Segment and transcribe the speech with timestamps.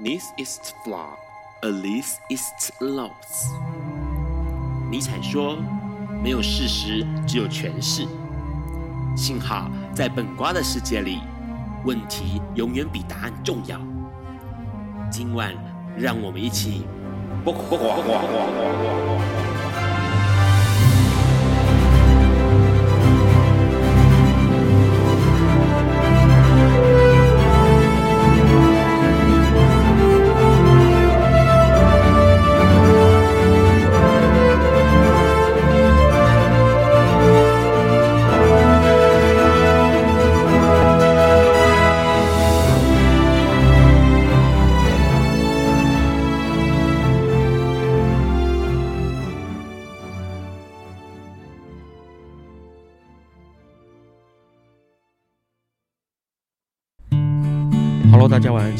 [0.00, 1.16] This is flaw,
[1.62, 3.48] a least it's loss。
[4.90, 5.56] 尼采说
[6.20, 8.04] ：“没有事实，只有诠释。”
[9.16, 11.20] 幸好在本瓜的世界里，
[11.84, 13.80] 问题永远比答案重要。
[15.12, 15.54] 今晚，
[15.96, 16.82] 让我们一起。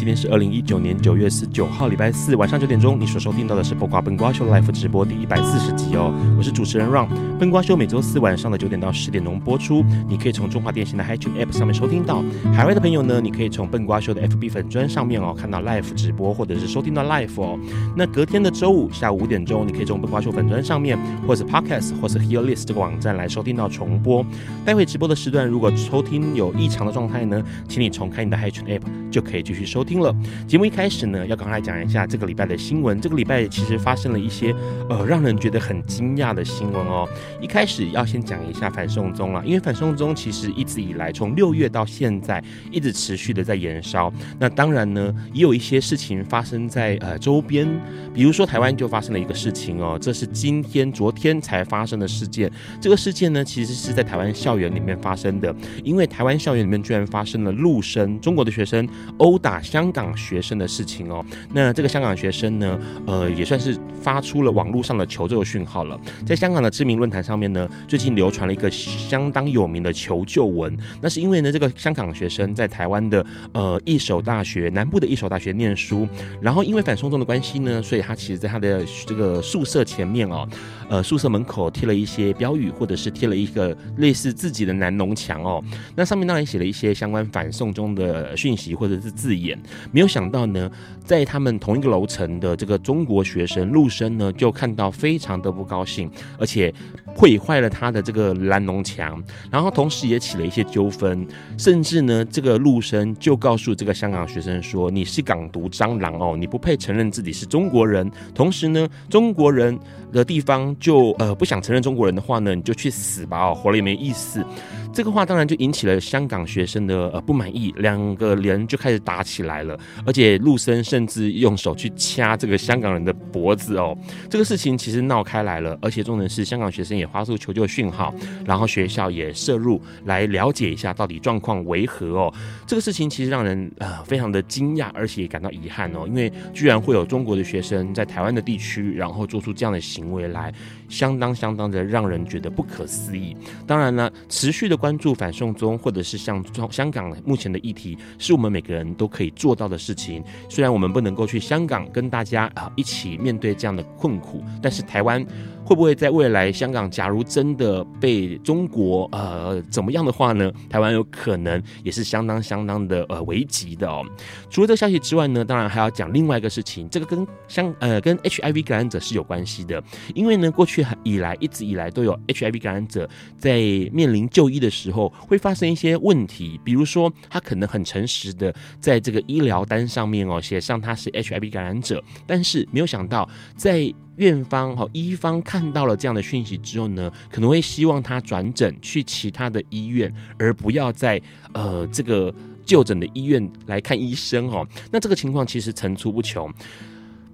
[0.05, 6.13] 今天是二零一九年九月十九号，礼拜四晚上九点钟，你所收听到的是不瓜笨瓜秀 Live 直播第一百四十集哦。
[6.37, 9.83] 我是主持人 Ron，笨瓜秀每周四晚上的九点到十点钟播出。
[10.07, 17.59] 你可以从中华电信的 HiTune App 上面收听到，海外的朋友呢，你可以从笨瓜秀的 FB 粉砖上面哦看到 Live 直播，或者是收听到 Live 哦。
[17.97, 24.23] 那隔天的周五下午五点钟，你可以从笨瓜秀粉砖上面，或者 Podcast 或者 Hearlist 这个网站来收听到重播。
[24.67, 30.15] 待会直播的时段，如果收听有异常的状态呢，请你重开你的 HiTune App 就可以继续收听了。
[30.47, 33.01] 节目一开始呢，要赶快讲一下这个礼拜的新闻。
[33.01, 34.55] 这个礼拜其实发生了一些
[34.89, 37.09] 呃让人觉得很惊讶的新闻哦。
[37.41, 44.13] 一开始要先讲一下反送中了，因为反送中其实一直以来从六月到现在一直持续的在延烧。
[44.39, 47.69] 那当然呢，也有一些事情发生在呃周边，
[48.13, 52.51] 比如说台湾就发生了一个事情哦，这是今天昨天才发生的事件。
[52.81, 66.01] 这个事件呢，其实是在台湾校园里面发生的，因为台湾校园里面居然发生了陆生中国的学生殴打香香港学生的事情哦，那这个香港学生呢，呃，也算是发出了网络上的求救讯号了。
[66.25, 70.75] 在香港的知名论坛上面呢，最近流传了一个相当有名的求救文。
[71.03, 76.09] 那是因为呢，这个香港学生在台湾的呃一所大学南部的一所大学念书，
[76.41, 80.49] 然后因为反送中的关系呢，所以他其实在他的这个宿舍前面哦，
[80.89, 85.63] 呃，宿舍门口贴了一些标语，或者是贴了一个类似自己的南农墙哦。
[85.95, 90.71] 那上面当然写了一些相关反送中的讯息或者是字眼，没有想到呢，
[91.05, 96.73] 在他们同一个楼层的这个中国学生陆生呢，就看到非常的不高兴，而且
[97.15, 101.27] 毁坏了他的这个蓝农墙，然后同时也起了一些纠纷，
[101.57, 109.79] 甚至呢，这个陆生就告诉这个香港学生说：“你是港独蟑螂哦，你不配承认自己是中国人。”同时呢，中国人
[110.13, 114.45] 的地方就呃不想承认中国人的话呢，你就去死吧哦，活了也没意思。
[114.93, 119.77] 这个话当然就引起了香港学生的呃不满意，两个人就开始打起来了，
[120.07, 123.97] 而且陆生甚至用手去掐这个香港人的脖子哦。
[124.31, 132.33] 这个事情其实闹开来了，而且重点是香港学生也发出求救讯号，然后学校也摄入来了解一下到底状况为何哦。
[132.67, 140.53] 这个事情其实让人呃非常的惊讶，而且也感到遗憾哦，因为居然会有中国的学生在台湾的地区，然后做出这样的行为来，
[140.89, 143.37] 相当相当的让人觉得不可思议。
[143.67, 144.75] 当然呢，持续的。
[144.85, 150.23] 关注反送中，或者是像香港目前的议题，是我们每个人都可以做到的事情。
[150.47, 155.25] 虽然我们不能够去香港跟大家啊一起面对这样的困苦，但是台湾。
[155.67, 160.53] 会不会在未来，香港假如真的被中国呃怎么样的话呢？
[160.69, 164.05] 台湾有可能也是相当相当的呃危急的哦。
[164.51, 169.83] 除了这消息之外呢，当然还要讲另外一个事情，这个跟香呃跟 HIV 感染者是有关系的。
[170.15, 173.09] 因为呢，过去以来一直以来都有 HIV 感染者
[173.39, 173.59] 在
[173.93, 191.21] 面临就医的时候会发生一些问题，比如说他可能很诚实的在这个医疗单上面哦写上他是 HIV 感染者，但是没有想到在院方和医方看到了这样的讯息之后呢，可能会希望他转诊去其他的医院，而不要在
[191.53, 192.33] 呃这个
[192.65, 194.67] 就诊的医院来看医生哦。
[194.93, 196.49] 那这个情况其实层出不穷，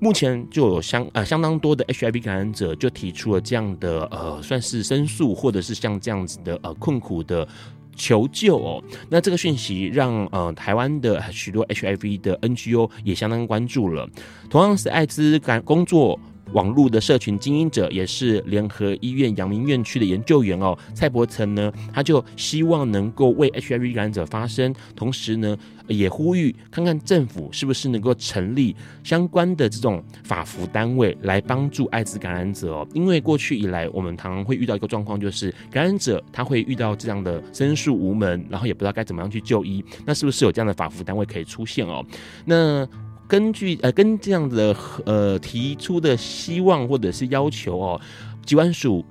[0.00, 7.47] 目前就有相呃相当多的 HIV 感染者就提出了这样的呃算是申诉，或者是像这样子的呃困苦的
[7.94, 8.82] 求救哦。
[9.11, 14.08] 那这个讯息让呃台湾的许多 HIV 的 NGO 也相当关注了，
[14.49, 16.19] 同样是艾滋感工作。
[16.52, 25.56] 网络的社群经营者，也是联合医院阳明院区的研究员哦，蔡伯成呢，他就希望能够为 HIV 感染者发声，同时呢，
[25.87, 28.75] 也呼吁看看政府是不是能够成立
[29.05, 32.88] 相关的这种法服单位来帮助艾滋感染者哦。
[32.94, 39.85] 因为过去以来，我们常常会遇到一个状况，就是感染者他会遇到这样的申诉无门，然后也不知道该怎么样去就医。
[40.05, 42.05] 那是不是有这样的法服单位可以出现哦？
[42.44, 42.87] 那
[43.31, 48.00] 根据呃跟这样的呃提出的希望或者是要求哦，
[48.44, 49.05] 机关署。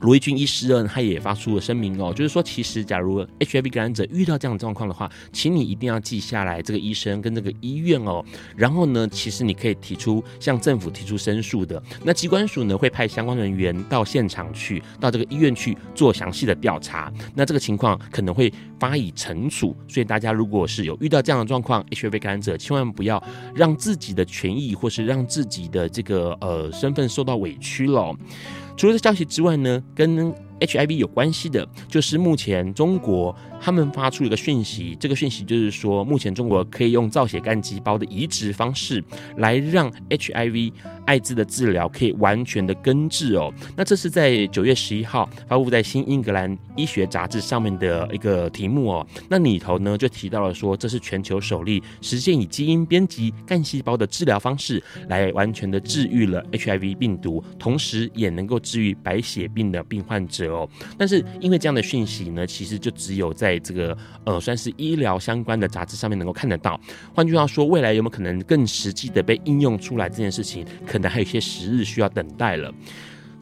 [0.00, 8.24] 罗一钧医师呢，他也发出了声明哦，就是说，其实假如 HIV 感染者遇到这样的状况的话，请你一定要记下来这个医生跟这个医院哦，
[8.56, 11.82] 然后呢，其实你可以提出向政府提出申诉的。
[12.02, 17.12] 那机关署呢会派相关人员到现场去，到这个医院去做详细的调查。
[17.34, 23.22] 那这个情况可能会发以惩处，所以大家如果是有遇到这样的状况，HIV 感染者千万不要
[23.54, 28.16] 让自己的权益或是让自己的这个呃身份受到委屈了。
[28.76, 39.02] 除了这消息之外呢，跟 HIV 有关系的，就是目前中国他们发出一个讯息，这个讯息就是说，目前中国可以用造血干细胞的移植方式
[39.36, 40.72] 来让 HIV
[41.06, 43.52] 艾滋的治疗可以完全的根治哦。
[43.76, 49.06] 那这是在九月十一号发布在《新英格兰医学杂志》上面的一个题目哦。
[49.28, 60.49] 那里头呢就提到了说，这是全球首例实现以基因编辑干细胞的治疗方式来完全的治愈了 HIV 病毒，同时也能够治愈白血病的病患者。
[60.50, 60.68] 哦，
[60.98, 66.78] 但是因为这样的讯息呢，其实就只有在这个呃，算是医疗相关的杂志上面能够看得到。
[67.14, 72.72] 换句话说，未来有没有可能更实际的被应用出来这件事情，可能还有一些时日需要等待了。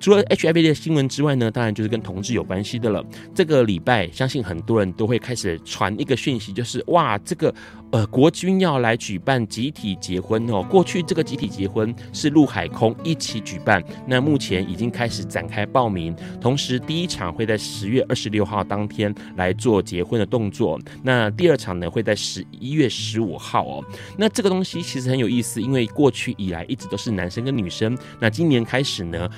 [0.00, 3.05] 除了 HIV 的新闻之外呢，当然就是跟同志有关系的了。
[3.35, 7.53] 这个礼拜，相信很多人都会开始传一个讯息，就是哇，这个
[7.91, 10.62] 呃国军要来举办集体结婚哦。
[10.62, 23.85] 过去这个集体结婚是陆海空一起举办，那目前已经开始展开报名，同时第一场会在十月二十六号当天来做结婚的动作，那第二场呢会在十一月十五号哦。
[24.17, 29.29] 那这个东西其实很有意思，因为过去以来一直都是男生跟女生，那今年开始呢。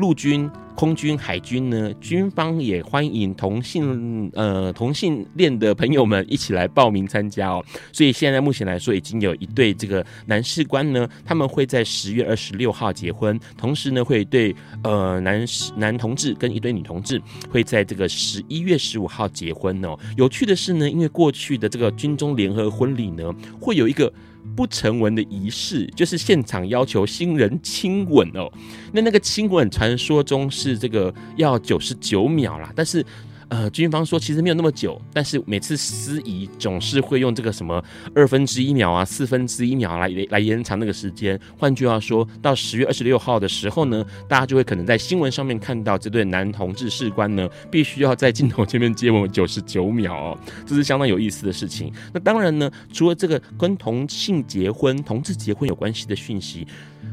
[0.00, 7.62] 陆军、空军、海军呢，军方也欢迎同性呃同性恋的朋友们一起来报名参加哦。
[7.92, 15.44] 所以现在目前来说，已经有一对这个男士官呢，他们会在十月二十六号结婚，同时呢，会对呃男
[15.76, 19.94] 男同志跟一对女同志会在这个十一月十五号结婚哦。
[20.16, 23.30] 有趣的是呢，因为过去的这个军中联合婚礼呢，
[23.60, 24.10] 会有一个。
[24.56, 28.50] 不成文的仪式，就是现场要求新人亲吻哦。
[28.90, 33.04] 那那个亲吻，传说中是是这个要九十九秒啦，但是。
[33.52, 37.84] 呃，军方说其实没有那么久，但是每次司仪总是会用这个什么
[38.14, 41.36] 二分之一秒啊、四分之一秒来来延长那个时间。
[41.58, 51.92] 换句话说，到十月二十六号的时候呢，大家就会可能在新闻上面看到这对男同志士官呢，必须要在镜头前面接吻九十九秒哦，这是相当有意思的事情。
[52.12, 56.64] 那当然呢，除了这个跟同性结婚、同志结婚有关系的讯息，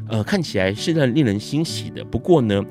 [0.08, 2.04] 呃，看起来是让令人欣喜的。
[2.04, 2.64] 不过呢。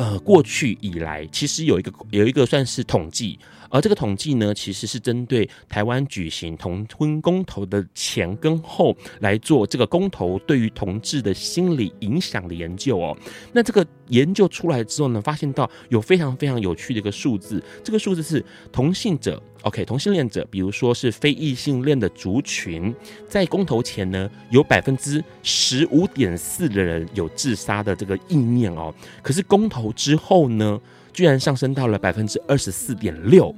[0.00, 3.38] 呃，过去以来，其实有一个有一个算是统计，
[3.70, 13.16] 而这个统计呢，其实是针对台湾举行同婚公投的前跟后来做这个公投对于同志的心理影响的研究哦。
[13.52, 19.40] 那这个研究出来之后呢，发现到有非常非常有趣的一个数字，这个数字是同性者。
[19.62, 22.94] OK，同性恋者，比如说是非异性恋的族群，
[23.28, 28.92] 在公投前呢，有百分之十五点四的人有自杀的这个意念哦。
[29.22, 30.80] 可是公投之后呢，
[31.12, 33.54] 居然上升到了百分之二十四点六。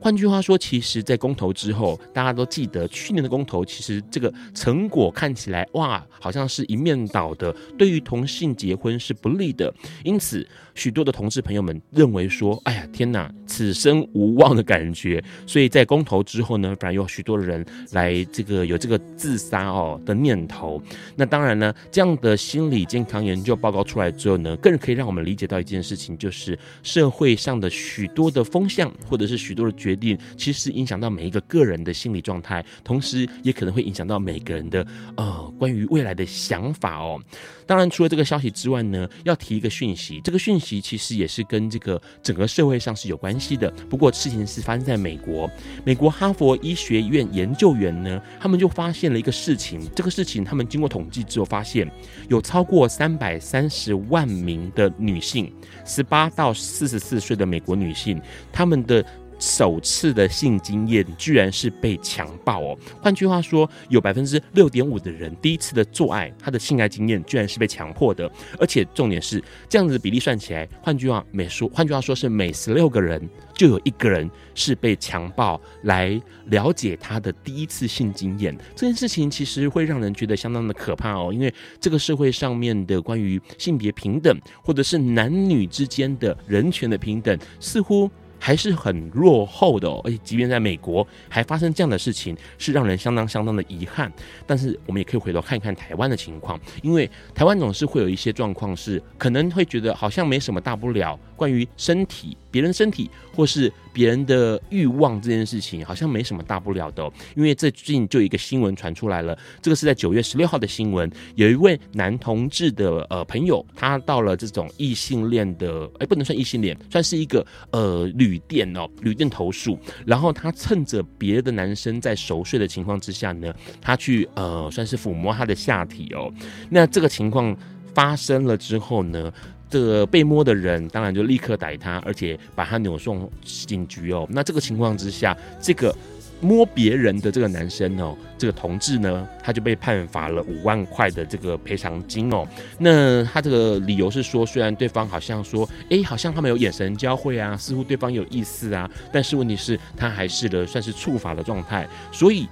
[0.00, 9.72] 换句话说，其实，在公投之后，大家都记得去年的公投，其实这个成果看起来哇，好像是一面倒的，对于同性结婚是不利的。
[10.02, 10.44] 因此，
[10.74, 15.22] 许多的同志朋友们认为说，哎呀，天哪，此生无望的感觉。
[15.46, 20.82] 所以在公投之后呢，反而有许多的人来这个有这个自杀哦的念头。
[21.16, 29.72] 那当然呢，这样的心理健康研究报告出来之后呢，更可以让我们理解到一件事情，就是社会上的许多的风向，或者是许多的。
[29.82, 34.86] 决定其实影响到每一个个人的心理状态，同时也可能会影响到每个人的
[35.16, 37.20] 呃关于未来的想法哦。
[37.66, 43.70] 当然，除了这个消息之外呢，要提一个讯息，这个讯息其实也是跟这个整个社会上是有关系的。
[43.88, 45.50] 不过事情是发生在美国，
[45.84, 51.90] 美国哈佛医学院研究员呢，他们就发现了一个事情，这个事情他们经过统计之后发现，
[52.28, 55.52] 有超过三百三十万名的女性，
[55.84, 58.20] 十八到四十四岁的美国女性，
[58.52, 59.04] 他们的。
[59.42, 62.78] 首次的性经验居然是被强暴哦！
[63.02, 73.20] 换句话说，有百分之六点五的人第一次的做爱，他的性爱经验居然是被强迫的，而且重点是这样子的比例算起来，换句话每说，换句话说是每十六个人
[73.52, 78.56] 就有一个人是被强暴来了解他的第一次性经验。
[78.76, 88.08] 这件事情其实会让人觉得相当的可怕哦，因为这个社会上面的关于性别平等，或者是男女之间的人权的平等，似乎。
[88.42, 89.88] 还是很落后的。
[90.02, 94.12] 而且，即便在美国还发生这样的事情，是让人相当相当的遗憾。
[94.44, 101.16] 但是，我们也可以回头看一看台湾的情况，因为台湾总是会有一些状况，是可能会觉得好像没什么大不了。
[101.36, 107.10] 关于身体，别人身体或是别人的欲望这件事情，好像没什么大不了的。
[107.34, 126.30] 因为最近就一个新闻传出来了，这个是在九月十六号的新闻，有一位男同志的呃朋友，他到了这种异性恋的，哎，不能算异性恋，算是一个呃旅店哦，旅店投诉，然后他趁着别的男生在熟睡的情况之下呢，他去呃算是抚摸他的下体哦。
[126.68, 127.56] 那这个情况
[127.94, 129.32] 发生了之后呢，
[129.72, 134.28] 这个被摸的人当然就立刻逮他，而且把他扭送警局哦。
[134.30, 135.96] 那这个情况之下，这个
[136.42, 142.46] 摸别人的这个男生哦，这个同志呢，他就被判罚了五万块的这个赔偿金哦。
[142.78, 152.46] 那他这个理由是说，虽然对方好像说，哎，好像他们有眼神交汇啊，似乎对方有意思啊，但是问题是，他还是的算是触法的状态，所以。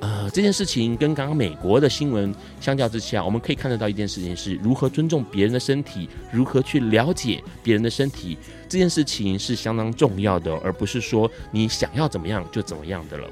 [0.00, 13.28] 呃，这件事情跟刚刚美国的新闻相较之下，我们可以看得到一件事情是如何尊重别人的身体，如何去了解别人的身体，这件事情是相当重要的，而不是说你想要怎么样就怎么样的了。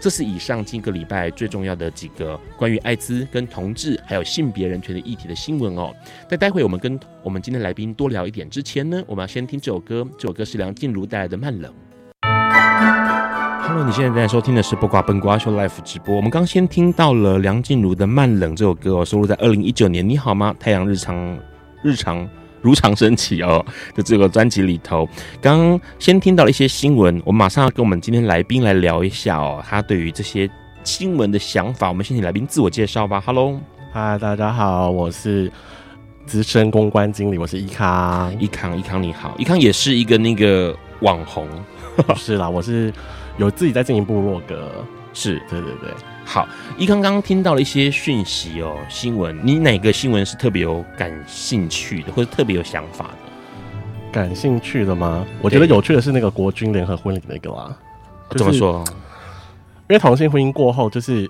[0.00, 5.92] 这是以上今个礼拜最重要的几个关于艾滋、跟同志还有性别人权的议题的新闻哦。
[6.28, 11.72] 在待会我们跟我们今天来宾多聊一点之前呢，我们要先听这首歌，这首歌是梁静茹带来的《慢冷》。
[13.68, 16.16] Hello，你现在在收听的是《不瓜笨瓜秀》Live 直播。
[16.16, 20.08] 我们刚先听到了梁静茹的《慢冷》这首歌哦，收录在二零一九年。
[20.08, 20.54] 你好吗？
[20.58, 21.38] 太阳日常
[21.82, 22.26] 日常
[22.62, 23.62] 如常升起哦
[23.94, 25.06] 的这个专辑里头。
[25.42, 30.48] 刚刚先听到了一些新闻，我们马上要跟我们今天来宾来聊一下哦，他对于这些
[30.82, 31.88] 新闻的想法。
[31.88, 33.20] 我们先请来宾自我介绍吧。
[33.20, 33.60] Hello，
[33.92, 35.52] 嗨，大家好，我是
[36.24, 38.34] 资深公关经理，我是伊康。
[38.40, 41.46] 伊康，伊康你好，伊康也是一个那个网红，
[42.16, 42.90] 是啦，我是。
[43.38, 45.90] 有自己在进行部落格，是对对对。
[46.24, 54.12] 好，一刚刚听到了一些讯息哦，新闻，你哪个新闻是特别有感兴趣的，或者特别有想法的？
[54.12, 55.24] 感兴趣的吗？
[55.40, 57.74] 我觉得有趣的是那个国军联合婚礼那个啦。
[58.30, 58.84] 怎么说？
[59.88, 61.26] 因为同性婚姻过后，就是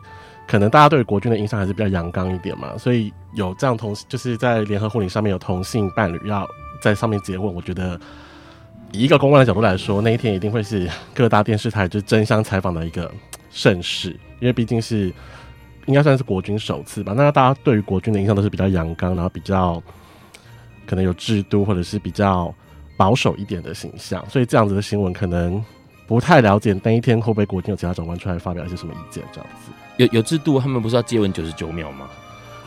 [0.46, 6.44] 可能大家对国军的印象还是比较阳刚一点嘛，所以有这样同，就是在联合婚礼上面有同性伴侣要
[6.82, 8.00] 在上面结婚，我觉得。
[8.92, 13.12] 以一个公关的角度来说，那一天一定会是各大电视台就争相采访的一个
[13.50, 15.12] 盛事，因为毕竟是
[15.86, 17.12] 应该算是国军首次吧。
[17.16, 19.82] 那大家对于国军的印象都是比较阳刚，然后比较
[20.86, 22.54] 可能有制度或者是比较
[22.96, 25.62] 保守一点的形象，所以这样子的新闻可能
[26.06, 29.70] 不太了解那一天会不会国军有其他长官出来发表一些什么意见这样子。
[29.98, 32.08] 有有制度，他们不是要接吻九十九秒吗？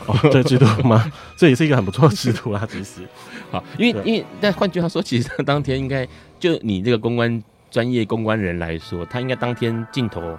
[0.06, 1.10] 哦， 这制度吗？
[1.36, 3.00] 这也是一个很不错的制度啊，其实。
[3.50, 6.06] 好，因为因为，但换句话说，其实当天应该
[6.40, 10.38] 就你这个公关专业公关人来说，他应该当天镜头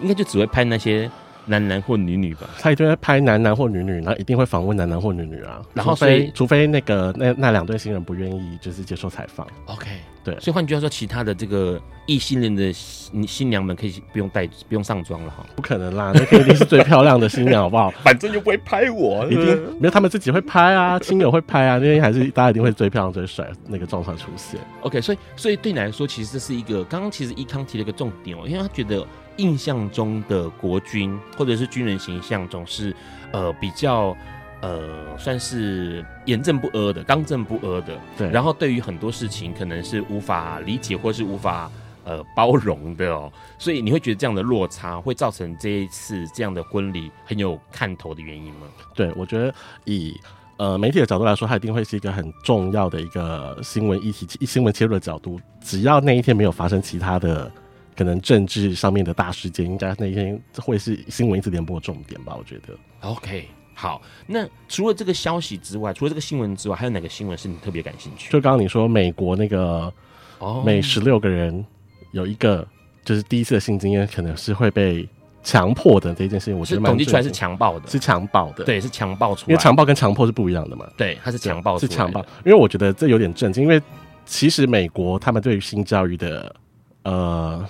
[0.00, 1.10] 应该就只会拍那些。
[1.46, 5.60] 男男或女女吧，他一定会拍男男或女女，然后一定会访问男男或女女啊。
[5.72, 9.46] 然后除非除非那个那那两对新人不愿意，就是接受采访。
[9.66, 9.86] OK，
[10.22, 10.34] 对。
[10.40, 15.44] 所以换句话说，其他的这个异性恋的新新娘们可以不用带不用上妆了哈。
[15.54, 17.90] 不可能啦，那肯定是最漂亮的新娘，好不好？
[18.02, 19.46] 反正又不会拍我，一定
[19.78, 24.58] 没有他们自己会拍啊，亲友会拍啊，那天还是大家一定会最漂亮最帅那个状况出现。
[24.80, 29.06] OK，所以所以对你来说，其实这是一个刚刚其实一康提了一个重点哦，因为他觉得。
[29.36, 32.94] 印象中的国军或者是军人形象总是，
[33.32, 34.16] 呃，比较
[34.60, 37.98] 呃，算是严正不阿的、刚正不阿的。
[38.16, 38.30] 对。
[38.30, 41.70] 然后对于很多事情，可能是无法理解或是无法
[42.04, 43.30] 呃包容的哦。
[43.58, 48.66] 所以你会觉得这样的落差会造成这一次这样的婚礼很有看头的原因吗？
[48.94, 49.52] 对，我觉得
[49.84, 50.18] 以
[50.56, 55.38] 呃媒体的角度来说，它一定会是一个很重要的一个新闻议题、新闻切入的角度。
[55.60, 57.50] 只要那一天没有发生其他的。
[57.96, 62.34] 可能政治上面的大事件，应该那一天会是新闻一直联播重点吧？
[62.36, 62.74] 我觉得。
[63.00, 64.02] OK，好。
[64.26, 68.32] 那除了这个消息之外，除了这个新闻之外，还有哪个新闻是你特别感兴趣？
[68.32, 69.92] 就刚刚你说美国那个，
[70.38, 71.64] 哦，每十六个人
[72.12, 72.66] 有一个
[73.04, 75.08] 就是第一次的性经验，可能是会被
[75.42, 80.84] 强迫的这件事情，我觉得统计出来是强暴的，是强暴的，对，是强暴出来，因为强暴跟强迫是不一样的嘛。
[80.96, 82.20] 对，它是强暴，是强暴。
[82.44, 83.80] 因为我觉得这有点震惊，因为
[84.26, 86.56] 其实美国他们对于性教育的，
[87.04, 87.64] 呃。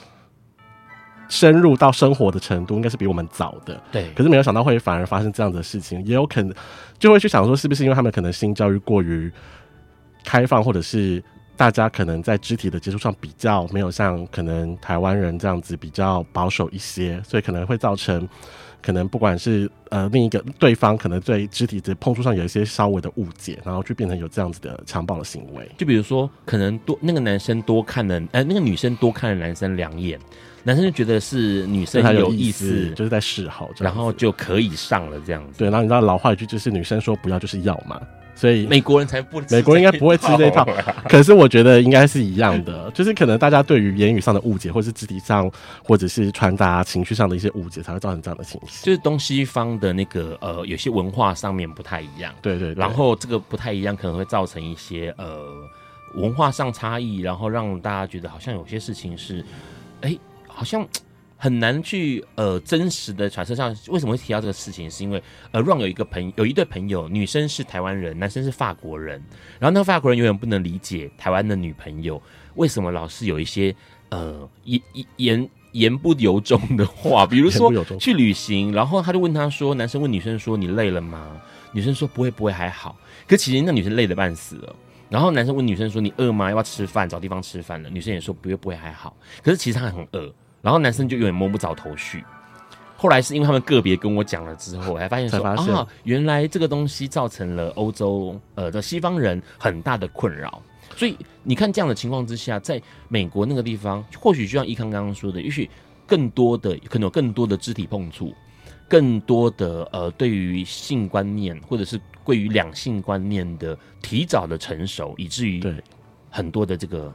[1.28, 4.10] 深入到生活的程度应该是比我们早的，对。
[4.14, 6.54] 可是没有想到会反而发生这样的事情，也有可能
[6.98, 9.32] 就会去想说，是不是因为他们可能性教育过于
[10.22, 11.22] 开放，或者是
[11.56, 18.28] 大家可能在肢体的接触上比较没有像可能台湾人这样子比较保守一些，所以可能会造成。
[18.82, 25.66] 可能不管是呃另一个对方，可能对肢体的碰触上有一些稍微的误解，然后就变成有这样子的强暴的行为。
[25.78, 30.20] 就比如说，可能多那个男生多看了，呃，那个女生多看了男生两眼，
[30.64, 35.58] 男生就觉得是女生有意思，就是在示好，然后就可以上了这样子。
[35.58, 38.00] 对，然后你知道老话一句就是女生说不要就是要嘛。
[38.36, 40.66] 所以美国人才不，美国人应该不会吃这一套。
[41.08, 45.48] 可是我觉得应该是一样的，就是可能大家对于言语上的误解，或是肢体上，
[45.84, 48.84] 或者是传达情绪上的一些误解，才会造成这样的情绪。
[48.84, 52.34] 就是东西方的那个呃，有些文化上面不太一样。
[52.42, 52.82] 对，对对。
[52.82, 55.46] 然后这个不太一样，可能会造成一些呃
[56.16, 59.44] 文化上差异，然后让大家觉得好像有些事情是，
[60.00, 60.20] 哎、欸，
[60.54, 60.86] 好像。
[61.36, 69.22] 很难去呃真实的揣测上为什么会提到这个事情，是因为呃 Ron 有一个朋友，有一对朋友，女生是台湾人，男生是法国人，
[69.58, 72.22] 然后那个法国人永远不能理解台湾的女朋友
[72.54, 73.74] 为什么老是有一些
[74.08, 74.80] 呃言
[75.16, 81.38] 言言不由衷的话， 比如说去旅行，然后他就问他说，男生问女生说你累了吗？
[81.72, 82.96] 女生说不会不会还好，
[83.26, 84.74] 可其实那女生累得半死了。
[85.10, 86.48] 然后男生问女生说你饿吗？
[86.48, 87.06] 要不要吃饭？
[87.06, 87.90] 找地方吃饭了。
[87.90, 90.32] 女生也说不会不会还好，可是其实她很饿。
[90.64, 92.24] 然后男生就有点摸不着头绪。
[92.96, 100.62] 后来是因为他们个别跟我讲了之后，我才发现说啊，原来这个东西造成了欧洲呃的西方人很大的困扰。
[100.96, 105.68] 所以你看这样的情况之下，在美国那个地方，或许就像一康刚刚说的，也许
[106.06, 108.32] 更多的可能有更多的肢体碰触，
[108.88, 115.74] 更多的呃对于性观念或者是对于两性观念的提早的成熟，以至于对
[116.30, 117.12] 很多的这个。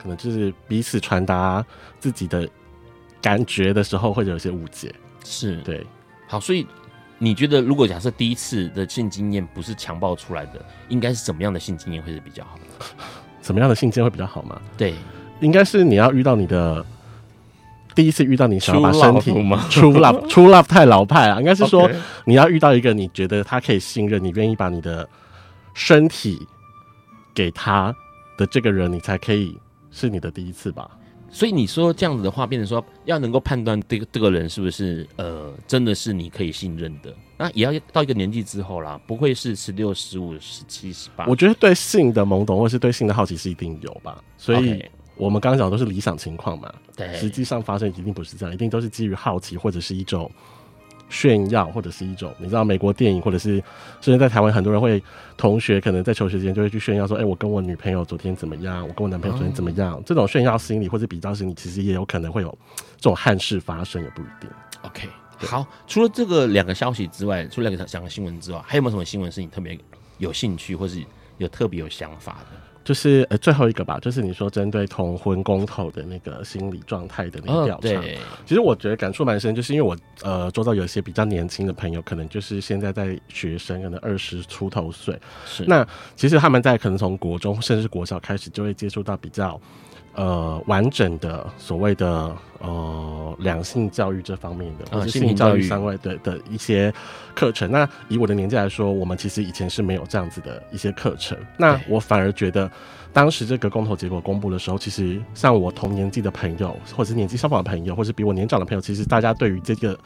[0.00, 1.64] 可能就是彼此传达
[1.98, 2.48] 自己的
[3.20, 4.94] 感觉的时候，会有一些误解。
[5.24, 5.86] 是对，
[6.26, 6.66] 好，所以
[7.18, 12.86] 你觉得，如果假设第一次的性经验不是强暴出来的，应该是怎么样的性经验会是比较好的？
[13.42, 14.58] 什么样的性经验会比较好吗？
[14.78, 14.94] 对，
[15.40, 16.84] 应该是你要遇到你的
[17.94, 21.90] 第一次遇到你想要把身体？True love，True love 太老派了，应该是说
[22.24, 25.06] 你要遇到一个你觉得他可以信任，你愿意把你的
[25.74, 26.48] 身体
[27.34, 27.94] 给他
[28.38, 29.58] 的这个人，你才可以。
[29.90, 30.90] 是你的第一次吧，
[31.28, 41.26] 所以你说这样子的话，变成说要能够判断这个这个人是不是呃，真的是你可以信任的，那也要到一个年纪之后啦，不会是十六、十五、十七、十八。
[41.26, 44.84] 我觉得对性的懵懂，或是对性的好奇是一定有吧，所以
[45.16, 50.30] 我们刚刚讲的都是理想情况嘛，对，实际上发生一定不是这样，一定都是基于好奇或者是一种。
[51.10, 53.56] 炫耀或者是一种，你知道美国电影或者是
[54.00, 55.02] 甚至在台湾，很多人会
[55.36, 62.58] 同学可能在求学间就会去炫耀说，哎、欸，我跟我女朋友昨天怎么样，我跟我男朋友昨天怎么样，嗯、这种炫耀心理或者比较心理，其实也有可能会有
[62.96, 64.48] 这种憾事发生，也不一定。
[64.82, 69.78] OK，好，除了这个两个消息之外，除了两个两个新闻之外，还有没有什么新闻是你特别
[70.18, 71.04] 有兴趣，或是
[71.38, 72.59] 有特别有想法的？
[72.82, 78.04] 就是呃最后一个吧，就是你说针对同婚公投的那个心理状态的那个调查，哦，
[78.46, 85.64] 其实我觉得感触蛮深，就是因为我呃周遭有一些比较年轻的朋友，可能就是现在在学生，可能二十出头岁，是。
[85.66, 89.60] 那其实他们在可能从国中甚至国小开始就会接触到比较。
[90.20, 96.92] 呃，完整的所谓的呃两性教育这方面的，或者性教育相关的的一些
[97.34, 97.70] 课程。
[97.70, 101.38] 那以我的年纪来说，我们其实以前是没有这样子的一些课程。
[101.56, 102.70] 那我反而觉得，
[103.14, 109.98] 当时这个公投结果公布的时候，其实像我同年纪的朋友，或者是年纪相仿的朋友，或是比我年长的朋友，其实大家对于这个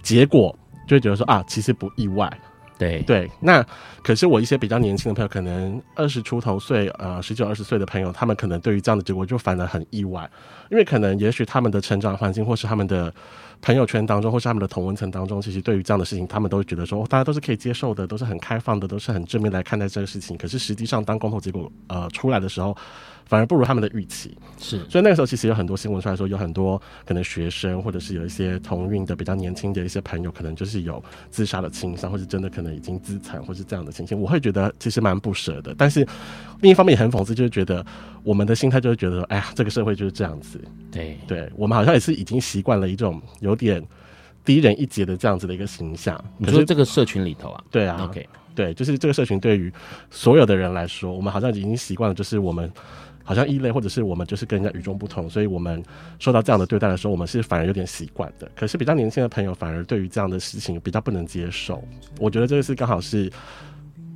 [0.00, 2.32] 结果就会觉得说啊，其实不意外。
[2.80, 3.64] 对对，那
[4.02, 10.28] 可是我一些比较年轻的朋友，可能二十出头岁，呃，十九二十岁的朋友，他们可能对于这样的结果就反而很意外，
[10.70, 13.12] 因为可能也许他们的成长环境，或是他们的
[13.60, 20.34] 朋友圈当中，或是他们的同文层当中，其实对于这样的事情，他们都觉得说，大家都是可以接受的，都是很开放的，都是很正面来看待这个事情。
[20.38, 22.74] 可是实际上，当公投结果呃出来的时候，
[23.30, 35.72] 反而不如他们的预期，是，所以那个时候其实有很多新闻出来说，有很多可能学生或者是有一些同运的比较年轻的一些朋友，可能就是有自杀的倾向，或者真的可能已经自残，或是这样的情形，我会觉得其实蛮不舍的。
[35.78, 36.04] 但是
[36.60, 37.86] 另一方面也很讽刺，就是觉得
[38.24, 43.80] 我们的心态就是觉得，哎呀，这个社会就是这样子，对，对我们好像也是已经习惯了一种有点
[44.44, 46.20] 低人一截的这样子的一个形象。
[46.36, 47.62] 你说这个社群里头啊？
[47.70, 49.72] 对啊，OK，对，就是这个社群对于
[50.10, 52.68] 所有的人来说，我们好像已经习惯了，就是我们。
[53.22, 55.82] 好像异类，或者是我们就是跟人家与众不同，所以我们
[56.18, 58.50] 受到这样的对待的时候，我们是反而有点习惯的。
[58.54, 61.82] 可是比较年轻的朋友反而对于这样的事情比较不能接受。
[62.18, 63.30] 我觉得这个是刚好是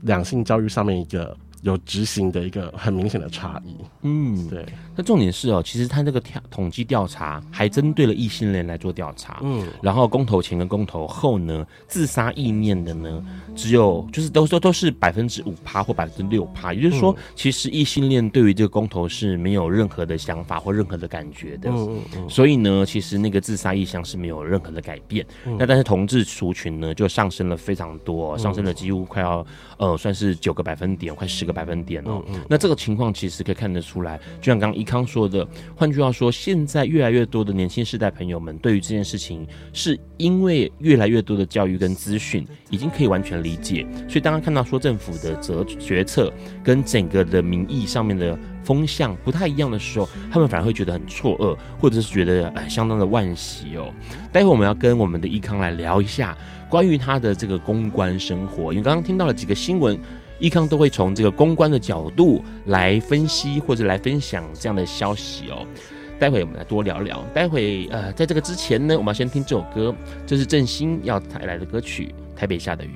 [0.03, 3.77] 两性教育上面一个有执行的一个很明显的差异。
[4.03, 4.67] 嗯，对。
[4.97, 9.41] 那重点是哦，其实他这个调统计调查还针对了异性恋来做调查。
[9.43, 21.71] 嗯，然后公投前跟公投后呢，自杀意念的呢，只有就是都说都是百分之五趴或百分之六趴，也就是说，嗯、其实异性恋对于这个公投是没有任何的想法或任何的感觉的。
[21.71, 22.31] 嗯嗯嗯。
[22.31, 25.27] 所以呢，其实那个自杀意向是没有任何的改变。
[25.47, 29.45] 嗯、那但是同志族群呢，就上升了非常多，上升了几乎快要
[29.79, 32.23] 呃算是九个百分点，快十个百分点哦。
[32.49, 35.47] 那这个情况其实可以看得出来，就像刚刚康说的。
[35.75, 43.87] 换句话说，现在越来越多的年轻世代朋友们，对于这件事情，是因为越来越多的教育跟资讯，已经可以完全理解。
[44.09, 53.93] 所以，当他看到说政府的责决策跟整个的民意上面的风向不太一样的时候，他们反而会觉得很错愕，或者是觉得哎，相当的惋惜哦。
[54.33, 56.37] 待会我们要跟我们的易康来聊一下
[56.69, 59.99] 关于他的这个公关生活，因为刚刚听到了几个新闻。
[60.41, 65.67] 益康都会从这个公关的角度来分析或者来分享这样的消息哦。
[66.19, 67.25] 待会我们来多聊聊。
[67.33, 69.95] 待会呃，在这个之前呢，我们要先听这首歌，
[70.27, 72.89] 这是郑兴要带来的歌曲《台北下的雨》。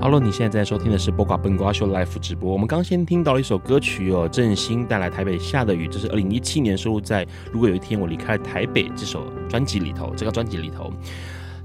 [0.00, 2.52] Hello，你现在在收听的是《播瓜笨瓜秀》Live 直播。
[2.52, 10.92] 我们刚先听到了一首歌曲哦，郑兴带来《台北下的雨》，这是二零一七年收录在《如果有一天我离开台北》这首专辑里头，这个专辑里头。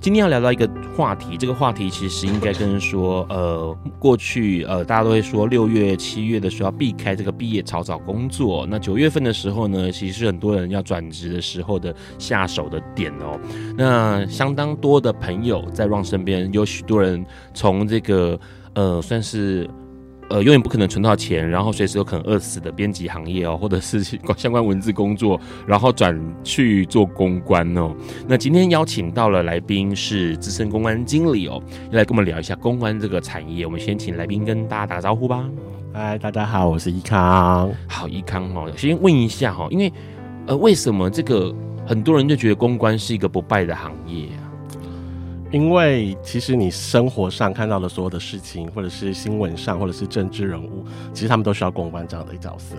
[0.01, 13.39] 今天要聊到一个话题，这个话题其实应该跟说，呃，过去呃，大家都会说六月、七月的时候要避开这个毕业潮找工作，那九月份的时候呢，其实是很多人要转职的时候的下手的点哦。
[13.77, 18.39] 那相当多的朋友在 Ron 身边，有许多人从这个
[18.73, 19.69] 呃，算是。
[20.31, 24.01] 呃，永远不可能存到钱，然后随时有可能饿死的编辑行业哦，或者是
[24.37, 27.93] 相关文字工作，然后转去做公关哦。
[28.25, 33.65] 那今天邀请到了来宾是资深公关经理哦，要来跟我们聊一下公关这个产业。
[33.65, 35.43] 我们先请来宾跟大家打个招呼吧。
[35.93, 37.69] 嗨，大家好，我是宜康。
[37.85, 39.91] 好，宜康哦，先问一下哈，因为
[40.47, 41.53] 呃，为什么这个
[41.85, 44.40] 很多人就觉得公关是一个不败的行业啊？
[45.51, 52.75] 因为其实你生活上看到的所有的事情，或者是新闻上，或者是政治人物，其实他们都需要公关这样的一角色，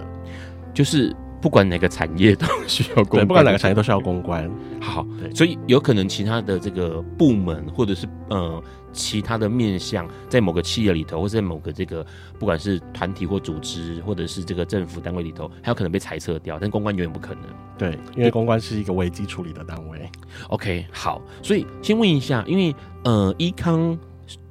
[0.72, 4.50] 就是不管哪个产业都需要公关，不管哪个产业都需要公关。
[4.80, 8.62] 好，对，所以有可能其他的这个部门，或者是呃。
[8.94, 12.04] 其他的面向，在某个企业里头，或者在某个这个
[12.38, 17.44] 不管是团体或组织，或者是这个政府单位里头，还有可能被裁撤掉，但公关永远不可能。
[17.78, 19.98] 对，因为公关是一个危机处理的单位。
[20.48, 23.98] OK，好，所以先问一下，因为呃，伊康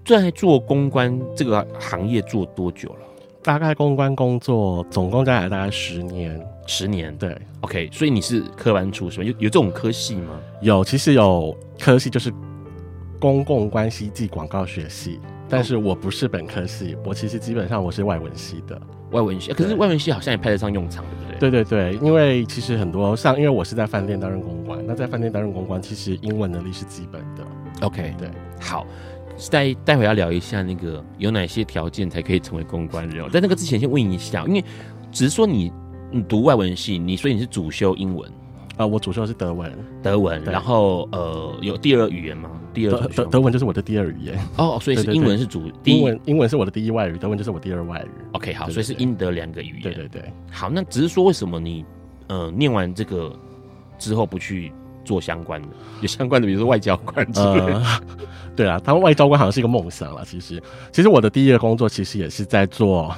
[0.04, 3.11] 在做公关这个行业做多久了？
[3.44, 7.16] 大概公关工作总共加起来大概十年，十年。
[7.18, 10.40] 对，OK，所以你是科班出身，有有这种科系吗？
[10.62, 12.34] 有，其实有科系就是。
[13.20, 18.82] 公共关系暨广告学系，但是我不是本科系，我其实基本上我是外文系的。
[19.12, 21.52] 外文系，可是外文系好像也派得上用场，对不对？
[21.52, 27.46] 对对对，因为其实很多像，因为我是在饭店担任公关，那在饭店担任公关，其实英文能力是基本的。
[27.86, 28.28] OK，对，
[28.60, 28.88] 好，
[29.50, 33.30] 待待会要聊一下那个有哪些条件才可以成为公关人。
[33.30, 34.64] 在那个之前，先问一下，因为
[35.12, 35.72] 只是说你
[36.12, 38.30] 你读外文系，你所以你是主修英文。
[38.78, 42.50] 呃，我主修的是德文，德文，然后呃，有第二语言吗？
[42.74, 48.10] 第二德德文就是我的第二语言哦，所以是英文是主，英文英文是我的第一外语，德文就是我第二外语。
[48.32, 49.82] OK，好，所以是英德两个语言。
[49.82, 51.86] 对对对，好，那只是说为什么你
[52.28, 53.38] 呃念完这个
[54.00, 54.72] 之后不去
[55.04, 55.68] 做相关的，
[56.00, 57.84] 有相关的，比如说外交官之类的。
[58.56, 60.24] 对啊，当外交官好像是一个梦想了。
[60.26, 60.62] 其实，
[60.92, 63.16] 其实我的第一个工作其实也是在做。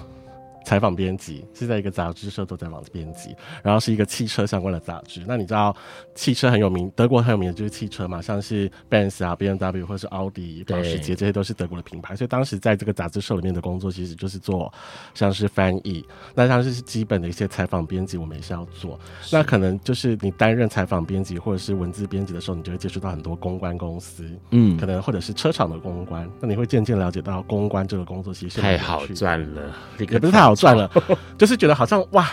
[0.65, 5.21] 采访编辑是在一个杂志社做采访编辑，然后是一个汽车相关的杂志。
[5.27, 5.75] 那你知道
[6.15, 12.15] 汽车很有名，德国很有名的就是汽车嘛，像是 Benz 啊、BMW 或者是奥迪、保时捷，这些都是德国的品牌。
[12.15, 14.73] 所以当时在这个杂志社里面的工作，其实就是做
[15.13, 18.99] 像是翻译，那像是基本的一些采访编辑，我们也是要做。
[19.31, 30.52] 那可能就是你担任采访编辑或者是文字编辑的时候，你就会接触到很多公关公司，嗯，可能或者是车厂的公关，那你会渐渐了解到公关这个工作其实太好赚了，也不是太好。
[30.55, 30.89] 赚了，
[31.37, 32.27] 就是觉得好像哇，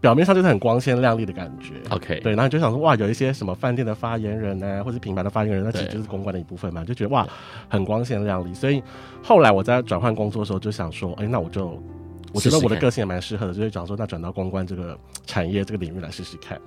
[0.00, 1.74] 表面上就是很光鲜亮丽的感觉。
[1.90, 7.26] OK，对，然后你就想说哇，有一些什么饭店的发言人呢，或者品牌的发言人，那其实就是公关的一部分嘛，就觉得哇，
[7.68, 8.54] 很光鲜亮丽。
[8.54, 8.82] 所以
[9.22, 11.82] 后来我在转换工作的时候，就想说，哎、欸，那我就
[12.32, 16.60] 我觉得我的个性也蛮适合的，就是想说，那转到公关这个产业这个领域来试试看。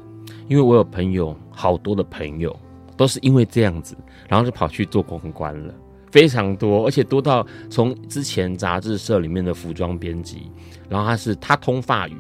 [0.47, 2.57] 因为我有朋友，好多的朋友
[2.97, 3.95] 都是因为这样子，
[4.27, 5.73] 然后就跑去做公关了。
[6.11, 10.51] 非常多，而且多到从之前杂志社里面的服装编辑，
[10.89, 12.17] 然后他是他通法语，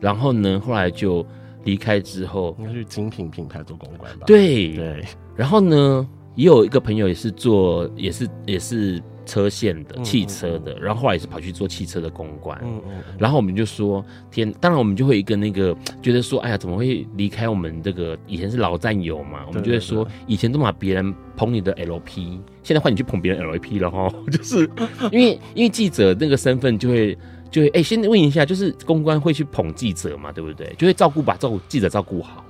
[0.00, 1.24] 然后呢，后来就
[1.64, 4.24] 离开之后，应该是精品品牌做公关吧？
[4.26, 5.04] 对对。
[5.36, 12.58] 然后呢，也有一个朋友也是做，也是也是车线的、嗯、汽车的，然后后来也是跑去做汽车的公关。
[12.64, 19.44] 嗯嗯，然后我们就说天，当然我们就会一个那个觉得说，哎呀，怎么会离开我们这个以前是老战友嘛？
[19.46, 24.68] 我们就会说，以前都把别人捧你的 LP，现在换你去捧别人 LP 了哈， 就是
[25.12, 27.16] 因为因为记者那个身份就会。
[27.50, 30.70] 就会哎、欸，先问一下，就是公关会去捧记者嘛，对不对？
[30.76, 32.44] 就会照顾把照顾记者照顾好。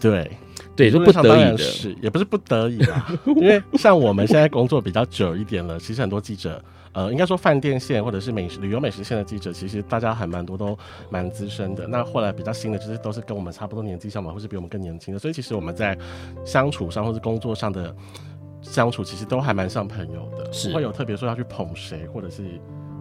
[0.00, 0.28] 对
[0.74, 3.06] 对，就不得已的，是也不是不得已啦。
[3.26, 10.76] 因为像我们现在工作比较久一点了，其实很多记者，呃，应该说饭店线或者是美食旅游美食线的记者，其实大家还蛮多都
[11.10, 11.86] 蛮资深的。
[11.86, 15.20] 那后来比较新的，其实都是跟我们差不多年纪相仿，或是比我们更年轻的。
[15.20, 15.96] 所以其实我们在
[16.44, 17.94] 相处上或是工作上的
[18.62, 22.42] 相处，其实都还蛮像朋友的，是会有特别说要去捧谁，或者是。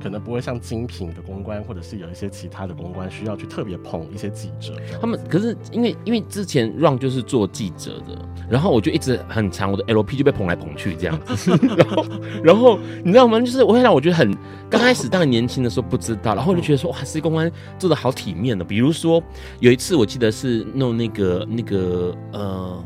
[0.01, 4.73] 可能不会像精品的公关，或者是有一些其他的公关需要去特别捧一些记者。
[4.99, 8.17] 他们可是因为因为之前 Ron 就是做记者的，
[8.49, 11.51] 然后我就一直很长，我的 LP 就被捧来捧去这样子。
[11.77, 12.05] 然后
[12.43, 13.39] 然后你知道吗？
[13.39, 14.35] 就是我会让我觉得很
[14.69, 18.65] 刚开始当然年轻的时候不知道，然后我就觉得说哇，实习公关做的好体面的。
[18.65, 19.21] 比如说
[19.59, 22.83] 有一次我记得是弄那个那个呃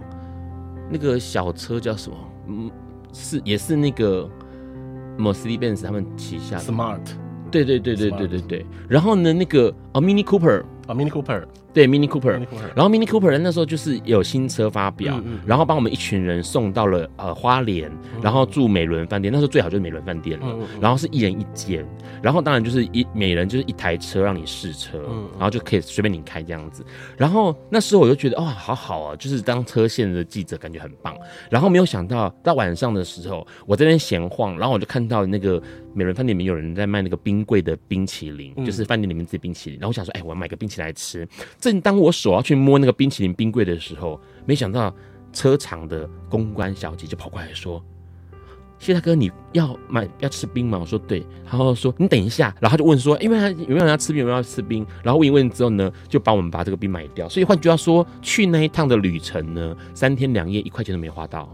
[0.92, 2.18] 那个小车叫什么？
[2.48, 2.72] 嗯，
[3.14, 4.30] 是也是那个。
[5.18, 7.00] Mercedes-Benz 他们旗下的 Smart，
[7.52, 11.44] 对对对对对对对，然后呢，那个哦 Mini Cooper，啊 Mini Cooper。
[11.76, 12.40] 对，Mini Cooper，
[12.74, 21.86] 然后 Mini Cooper 那时候就是有新车发表，嗯嗯、然后帮我们一群人送到了呃花莲，嗯、然后住美伦饭店，那时候最好就是美伦饭店了，然后是一人一间，
[22.24, 26.82] 然后当然就是一每人就是一台车让你试车，嗯、然后就可以随便你开这样子，
[27.18, 31.14] 然后那时候我就觉得哇，好好啊，就是当车线的记者感觉很棒，
[31.50, 35.62] 然后没有想到到晚上的时候，我在那边闲晃，然后我就看到那个
[35.94, 41.28] 美伦饭店里面有人在卖那个冰柜的冰淇淋，嗯、就是饭店里面自己冰淇淋，然后我想说，哎，我要买个冰淇淋来吃。
[41.66, 44.96] 正当我手要去摸那个冰淇淋冰柜的时候，没想到
[45.34, 47.84] 车厂的公关小姐就跑过来说
[48.78, 54.20] ：“谢大哥，你要买要吃冰吗？”我说：“对。”然后说：“你等一下。”然后他就问说：“因为他有没有人要吃冰？
[54.20, 57.28] 有没有要吃冰？”然后问一问之后呢，就帮我们把这个冰买掉。
[57.28, 61.52] 所以换句话说，去那一趟的旅程呢，三天两夜一块钱都没花到。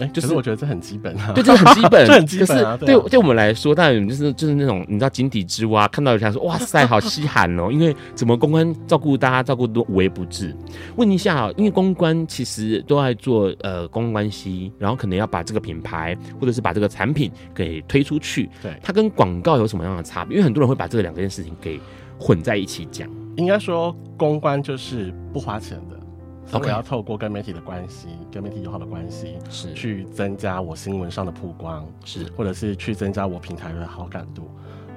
[0.00, 2.76] 哎，就是我觉得这很基本啊，对，这很基本， 这很基本啊。
[2.76, 10.54] 对，对我们来说，当然就是就是那种你知道井底之蛙，看到有人家说哇塞，好稀罕哦，因为怎么公关照顾大家照顾都无微不至。
[10.96, 18.48] 问一下，因为公关其实都在做呃公关关系，然后可能要把这个品牌或者是把这个产品给推出去。
[18.62, 20.36] 对，它跟广告有什么样的差别？
[20.36, 21.80] 因为很多人会把这两件事情给
[22.18, 23.08] 混在一起讲。
[23.36, 25.96] 应该说，公关就是不花钱的。
[26.52, 29.72] 我要透过跟媒体的关系，跟媒体友好的关系，是。
[29.74, 32.24] 去增加我新闻上的曝光，是。
[32.36, 34.48] 或者是去增加我平台的好感度。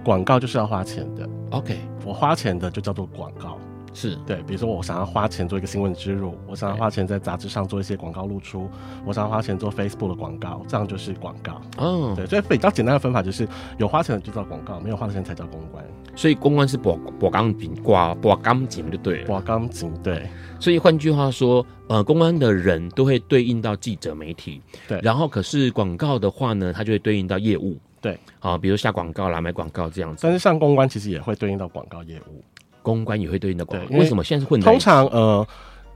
[0.04, 3.58] 广告就是要花钱的，OK，我花钱的就叫做广告。
[3.93, 8.69] 是对，比如说我想要花钱做一个新闻植入，我想要花钱在杂志上做一些广告露出，
[9.06, 11.62] 我想要花钱做 Facebook 的广告，这样就是广告。
[11.78, 13.47] 嗯，对，所以比较简单的分法就是
[13.78, 15.84] 有花钱的就叫广告，没有花钱才叫公关。
[16.15, 20.28] 所以公关是拨拨钢筋挂拨钢筋就对了，拨钢筋对。
[20.60, 25.00] 所以换句话说，呃，公关的人都会对应到记者媒体，对。
[25.02, 28.19] 然后可是广告的话呢，它就会对应到业务，对。
[28.39, 30.21] 啊，比如下广告啦、买广告这样子。
[30.23, 32.43] 但是上公关其实也会对应到广告业务。
[32.88, 34.62] 公关也会对应的广告，为什么现在是混？
[34.62, 35.45] 通常呃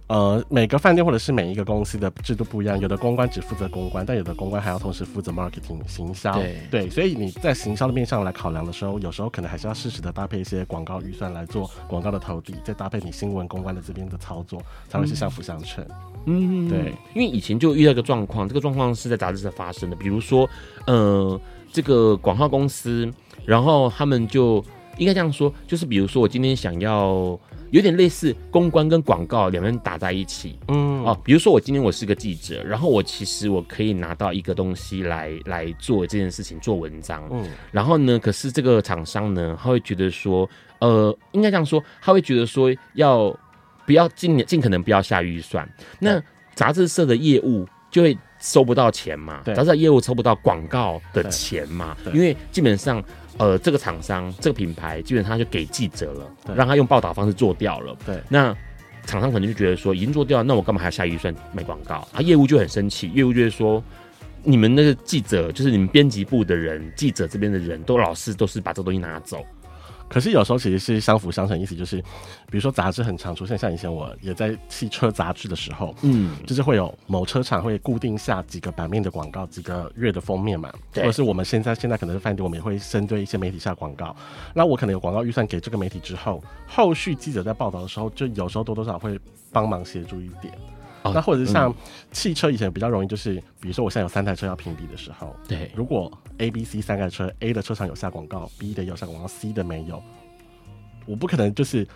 [0.08, 6.34] 呃，每个饭店或者是每一个公司的制度不一样，有的公关只负责公关，但有的公关还要同时负责 marketing 行销。
[6.34, 15.86] 对对，所以你在行销的面上来考量的时候，有时候可能还是要适时的搭配一些广告预算来做广告的投递，再搭配你新闻公关的这边的操作，才会是相辅相成。
[16.26, 20.50] 嗯，对，因为以前就遇到一个状况，这个状况是在杂志上发生的，比如说
[20.88, 21.40] 呃，
[21.72, 23.10] 这个广告公司，
[23.46, 24.62] 然后他们就。
[24.98, 27.40] 应该这样说，就是比如说，我今天想要
[27.72, 30.92] 有点类似公关跟广告两边打在一起，嗯。
[31.04, 43.36] 哦，比如说我今天我是个记者，然后我其实我可以拿到一个东西来来做这件事情，做文章，嗯，然后呢，可是这个厂商呢，他会觉得说，呃，应该这样说，他会觉得说要
[43.88, 46.22] 不要尽尽可能不要下预算，那
[46.54, 53.04] 杂志社的业务就会收不到钱嘛，杂志社业务抽不到广告的钱嘛，因为基本上。
[53.38, 57.96] 呃，这个厂商、这个品牌基本上就给记者了，让他用报道方式做掉了。
[58.06, 58.56] 对，那
[59.06, 62.08] 厂商可能就觉得说，已经做掉了，那我干嘛还要下预算买广告？
[62.14, 63.84] 啊，业务就很生气，业务就是说，
[64.44, 69.44] 你们那个记者，就是你们编辑部的人，记者这边的人都老是都是把这个东西拿走。
[70.12, 84.14] 可是有时候其实是相辅相成，意思就是，比如说杂志很常出现，像以前我也在汽车杂志的时候，嗯，就是会有某车厂会固定下几个版面的广告，几个月的封面嘛，对或者是我们现在现在可能是饭店，我们也会针对一些媒体下广告。
[84.54, 89.18] 那我可能有广告预算给这个媒体之后，后续记者在报道的时候，就有时候多多少少会
[89.50, 90.54] 帮忙协助一点。
[91.04, 91.74] 哦、那或者是像
[92.12, 100.02] 汽车以前比较容易，就是、嗯、比如说我现在有三台车要评比的时候，对，如果 A、B、C 三台车，A 的车上有下广告，B 的有下广告，C 的没有，
[101.06, 101.88] 我不可能就是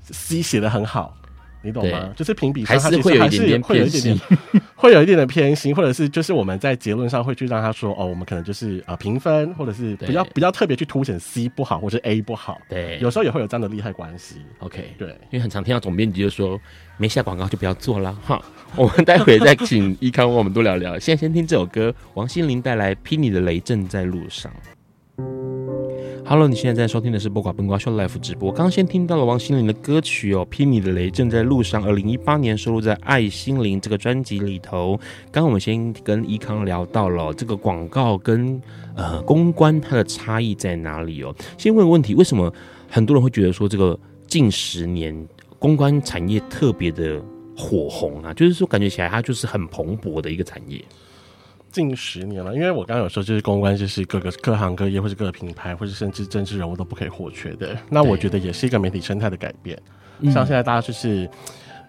[0.00, 1.16] C 写的很好。
[1.62, 2.12] 你懂吗？
[2.16, 4.20] 就是评比上，它其实还是会有一点点，
[4.74, 12.58] 会有一点点偏心，或者是就是我们在结论上会去让他说，哦，我们可能就是呃评分，或者是比较比较特别去凸显 C 不好或者 A 不好。
[12.68, 14.36] 对，有时候也会有这样的利害关系。
[14.58, 16.60] OK，对，因为很常听到总编辑就说，
[16.96, 18.42] 没下广告就不要做了哈。
[18.74, 20.98] 我们待会再请一康我们多聊聊。
[20.98, 24.50] 现在先听这首歌，王心凌带来《霹雳的雷正在路上》。
[26.32, 28.50] Hello，你现在在收听的是播瓜奔瓜秀 Live 直播。
[28.50, 34.98] 刚先听到了王心凌的歌曲哦，《霹雳的雷正在路上》，二零一八年收录在《爱心灵》这个专辑里头。
[35.30, 38.58] 刚刚我们先跟一康聊到了这个广告跟
[38.96, 41.36] 呃公关它的差异在哪里哦。
[41.58, 42.50] 先问个问题，为什么
[42.88, 45.14] 很多人会觉得说这个近十年
[45.58, 47.22] 公关产业特别的
[47.54, 48.32] 火红啊？
[48.32, 50.82] 就是说感觉起来它就是很蓬勃的一个产业。
[51.72, 57.76] 近十年了，因为我刚刚有说，就是公关就是各个各行各业，或是各个品牌，或是甚至政治人物都不可以或缺的。
[57.88, 59.76] 那我觉得也是一个媒体生态的改变。
[60.24, 61.28] 像现在大家就是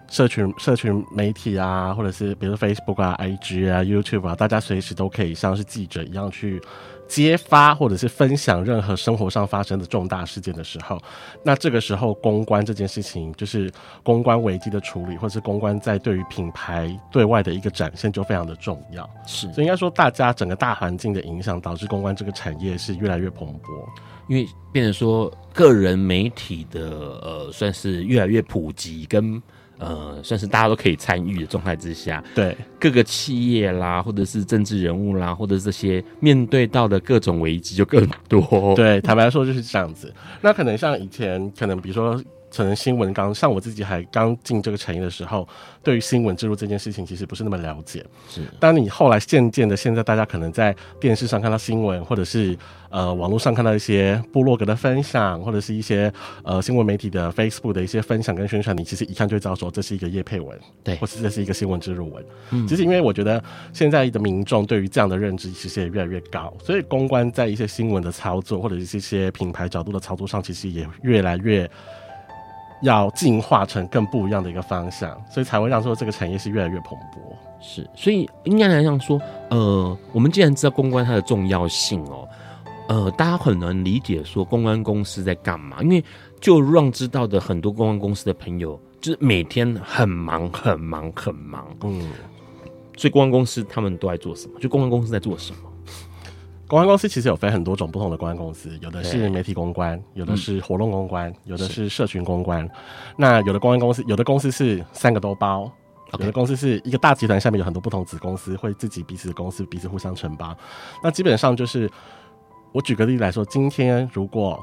[0.08, 6.60] 社群社群媒体啊，或者是比如 Facebook 啊、IG 啊、YouTube 啊，大家随时都可以像是记者一样去。
[7.08, 11.00] 揭发或者是分享任何生活上发生的重大事件的时候，
[11.42, 13.70] 那这个时候公关这件事情，就是
[14.02, 19.08] 公关危机的处理，或者是公关在对于品牌对外的一个展现就非常的重要。
[19.26, 23.86] 是，所以应该说，大家整个大环境的影响，导致公关这个产业是越来越蓬勃，
[24.28, 26.90] 因为变成说个人媒体的
[27.22, 29.42] 呃，算是越来越普及跟。
[29.78, 38.74] 呃，算是大家都可以参与的状态之下，对各个企业啦，或者是政治人物啦，或者这些面对到的各种危机就更多。
[38.74, 40.12] 对，坦白说就是这样子。
[40.40, 42.22] 那可能像以前，可能比如说。
[42.56, 45.46] 可能新闻刚像我自己还刚进这个产业的时候，
[45.82, 48.04] 对于新闻植入这件事情其实不是那么了解。
[48.28, 52.56] 是，当你后来渐渐的，现在大家可能在电视上看到新闻，或者是
[52.90, 56.12] 呃网络上看到一些部落格的分享，或者是一些
[56.44, 62.24] 呃新闻媒体的 Facebook 的一些分享跟宣传，你其实一看就会知道说这是一个叶配文，对，或是这是一个新闻植入文。
[62.50, 71.68] 嗯，其实因为我觉得现在的民众对于这样的认知其实也越来越高，所以公关在一些新闻的操作或者是一些品牌角度的操作上，其实也越来越。
[72.84, 77.18] 要进化成更不一样的一个方向，所以才会让说这个产业是越来越蓬勃。
[77.60, 79.20] 是，所以应该来讲说，
[79.50, 82.28] 呃，我们既然知道公关它的重要性哦，
[82.88, 86.04] 呃，大家很能理解说公关公司在干嘛，因为
[86.40, 92.10] 就让知道的很多公关公司的朋友，就是每天很忙很忙很忙，嗯，
[92.98, 94.60] 所以公关公司他们都在做什么？
[94.60, 95.63] 就公关公司在做什么？
[96.66, 102.68] 公关公司其实有分很多种不同的公关公司，有的是媒体公关，有的是活动公关，嗯、有的是社群公关。
[103.16, 105.70] 那有的公关公司，有的公司是三个都包，
[106.12, 110.56] 有的公司是一个大集团下面有很多不同子公司，会自己彼此的公司彼此互相承包。
[111.02, 111.90] 那基本上就是，
[112.72, 114.58] 我举个例子来说，今天如果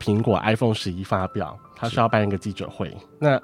[0.00, 3.40] 苹果 iPhone 十一发表，它需要办一个记者会，那。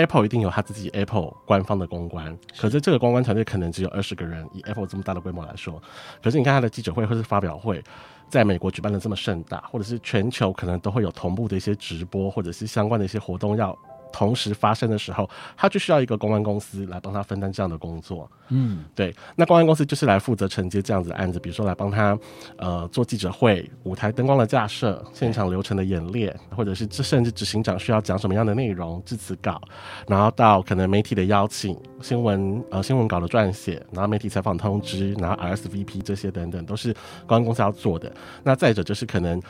[0.00, 5.80] Apple 一定有他自己 Apple 官方的公关，可是这个公关团队可能只有二十个人，以 Apple 这么大的规模来说，
[6.22, 7.82] 可是你看他的记者会或是发表会，
[8.28, 13.76] 在美国举办的这么盛大，或者是全球可能都会有同步的一些直播，或者是相关的一些活动要。
[14.12, 18.30] 同时发生的时候，他就需要一个公关公司来帮他分担这样的工作。
[18.48, 19.14] 嗯，对。
[19.36, 22.18] 那公关公司就是来负责承接这样子的案子，比如说来帮他
[22.56, 29.60] 呃做记者会、舞台灯光的架设、现场流程的演练，或者是这甚至执行长需要讲什么样的内容、致辞稿，
[30.06, 36.92] 然后到可能媒体的邀请、新闻呃新闻稿的撰写，然后媒体采访通知，然后 RSVP 这些等等，都是
[37.26, 38.12] 公关公司要做的。
[38.42, 39.40] 那再者就是可能。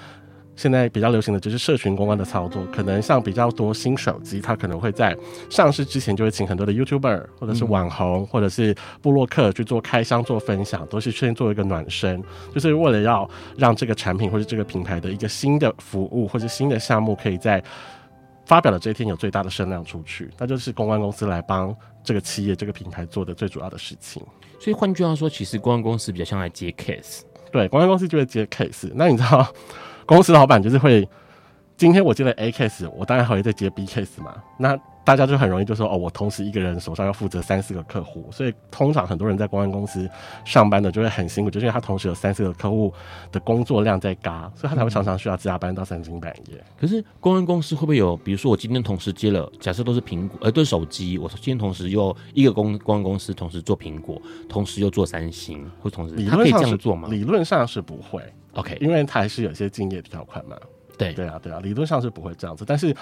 [0.60, 5.16] 现在比较流行的就是社群公关的操作，可能像比较多新手机，它可能会在
[5.48, 12.22] 上市之前就会请很多的 YouTuber 或者是网红或者是布洛克去做开箱做分享，都是先做一个暖身，
[12.54, 17.64] 就是为了要让这个产品或者这个品牌的一个新的服务或者新的项目，可以在
[18.44, 24.22] 发表的这一天有最大的声量出去，那就是公关公司来帮这个企业这个品牌做的最主要的事情。
[24.60, 28.90] 所以换句话说，其实公关公司比较像来接 case，对，公关公司就会接 case。
[28.94, 29.50] 那你知道？
[30.10, 31.08] 公司老板就是会，
[31.76, 34.34] 今天我接了 A case，我当然还会再接 B case 嘛。
[34.58, 40.10] 那大家就很容易就说，哦，我同时一个人手上要负责三四个客户，所以通常很多人在公安公司
[40.44, 42.92] 上班的就会很辛苦，就是因为他同时有三四个客户
[43.30, 46.60] 的工作量在嘎，所以他才会常常需要加班到三更半夜。
[46.76, 57.06] 可是公安公司会不会有，比如说我今天同时接了，假设都是苹果，呃，对手机，我今天同时又一个公公安公司同时做苹果，同时又做三星，或同时他可以这样做吗？
[57.08, 58.20] 理论上是不会。
[58.54, 60.56] OK，因为它还是有些竞业条款嘛。
[60.98, 62.64] 对对啊，对啊，理论上是不会这样子。
[62.66, 62.94] 但是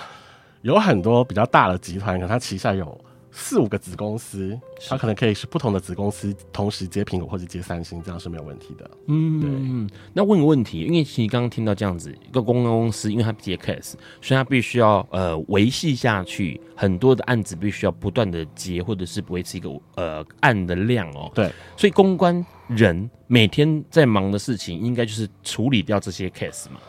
[0.63, 2.99] 有很多比较大的集团，可能它旗下有
[3.31, 4.59] 四五个子公司，
[4.89, 8.91] 它可能可以是不同的子公司同时接苹果或者接三星，这样是没有问题的。
[9.07, 9.97] 嗯，对。
[10.13, 21.31] 那问个问题，因为其实刚刚听到这样子一个公关公司，因为它接 case，所以它必须要呃维系下去，很多的案子必须要不断的接，或者是维持一个呃案的量哦。
[21.35, 26.81] 对，所以公关人每天在忙的事情，应该就是处理掉这些 case 嘛。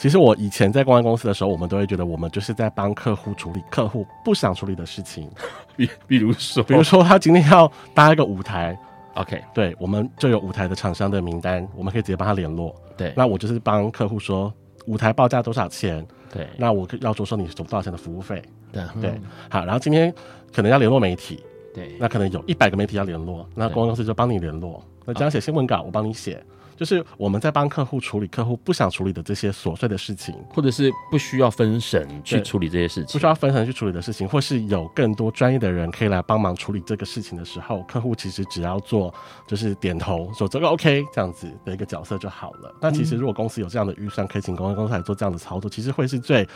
[0.00, 5.30] 其实我以前在公关公司的时候，我们都会觉得我们就是在帮客户处理客户不想处理的事情，
[5.76, 8.74] 比比如说，比如说他今天要搭一个舞台
[9.12, 12.74] ，OK，对，我们就有舞台的厂商的名单，我们可以直接帮他联络。
[12.96, 14.50] 对，那我就是帮客户说
[14.86, 18.42] 舞台报价多少钱，对，那我要多收你多少钱的服务费，
[18.72, 19.20] 对对，
[19.50, 20.10] 好，然后今天
[20.50, 21.44] 可能要联络媒体，
[21.74, 26.42] 对，那可能有一百个媒体要联络，那公关公司就帮你联络，那这样写新闻稿我帮你写。
[26.80, 39.12] 就是我们在帮客户处理客户不想处理的这些琐碎的事情，或者是不需要分神去处理这些事情，不需要分神去处理的事情，或是有更多专业的人可以来帮忙处理这个事情的时候，客户其实只要做
[39.46, 42.74] 就是点头说这个 OK 这样子的一个角色就好了。
[42.80, 46.48] 那其实如果公司有这样的预算，可以请公关公司来做这样的操作，其实会是最。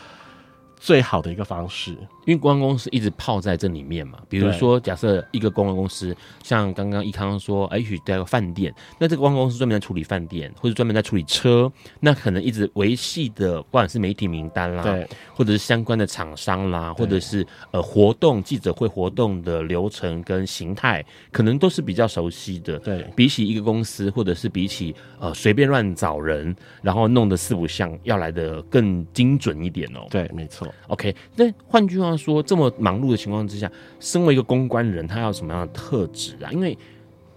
[0.84, 1.92] 最好的一个方式，
[2.26, 4.18] 因为公关公司一直泡在这里面嘛。
[4.28, 22.78] 比如说，假设一个公关公司，像刚刚一康说，哎许在个饭店，那这个公关公司专门在处理饭店，或者专门在处理车，那可能一直维系的，不管是媒体名单啦，对，或者是相关的厂商啦，或者是呃活动记者会活动的流程跟形态，可能都是比较熟悉的。
[22.80, 30.06] 对，比起一个公司，或者是比起呃随便乱找人，然后弄得四不像，要来的更精准一点哦。
[30.10, 30.68] 对，没错。
[30.88, 33.70] OK，那换句话说，这么忙碌的情况之下，
[34.00, 36.52] 身为一个公关人，他要什么样的特质啊？
[36.52, 36.76] 因为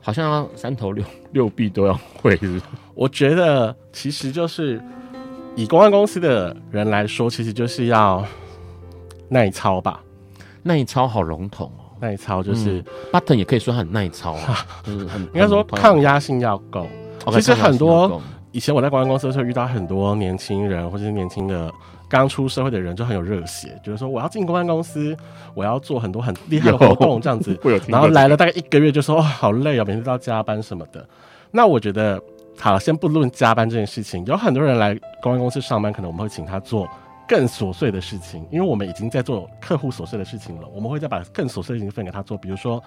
[0.02, 2.62] 好像要三头六 六臂都要会，是是？
[2.94, 4.82] 我觉得其实就是
[5.56, 8.22] 以公关公司的人来说，其实就是要
[9.30, 10.04] 耐操吧。
[10.64, 16.86] 耐操好笼统哦，耐操就是、嗯、Button 也可以说很耐操啊， 就是很应该说抗压性要够。
[17.24, 18.22] Okay, 其实很多
[18.52, 21.74] 以前我在公关公司的时候遇到很多年轻人或者是年轻的。
[22.10, 25.16] 刚出社会的人就很有热血，就是说我要进公关公司，
[25.54, 27.60] 我要做很多很厉害的活动这样子。
[27.88, 31.08] 然后来了大概一个月就说，哦，好累啊，每天都要加班什么的。
[31.52, 32.22] 那我觉得
[32.58, 36.88] 好了，先不论加班这件事情，有很多人来公关公司上班，可能我们会请他做
[37.28, 42.38] 更琐碎的事情，因为我们已经在做客户琐碎的事情了，我们会再把更琐碎的事情分给他做。
[42.38, 42.82] 比如说，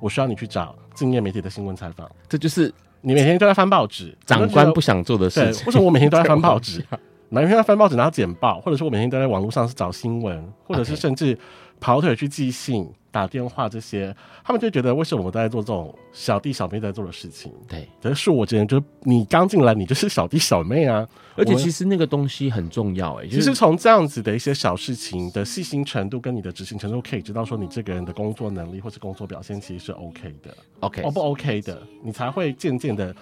[0.00, 5.66] 我需要你去找敬业媒体的新闻采访，这就是你每天都在翻报纸，长官不想做的事情。
[5.66, 6.82] 为什么我每天都在翻报纸？
[7.32, 11.36] 每天要翻报纸，然后剪报，或者是我每天都在网络上是找新闻，或者是甚至
[11.80, 14.14] 跑腿去寄信、打电话这些，
[14.44, 17.50] 他们就觉得为什么我们都在做这种小弟小妹在做的事情？
[17.66, 21.08] 对，可是我觉得，就你刚进来，你就是小弟小妹啊。
[21.34, 30.54] 而且其实那个东西很重要哎、欸，其实从这样子的一些小事情的细心程度跟你的执行程度，可以知道说你这个人的工作能力或是工作表现其实是 OK 的。
[30.80, 33.16] OK，哦不 OK 的，你才会渐渐的。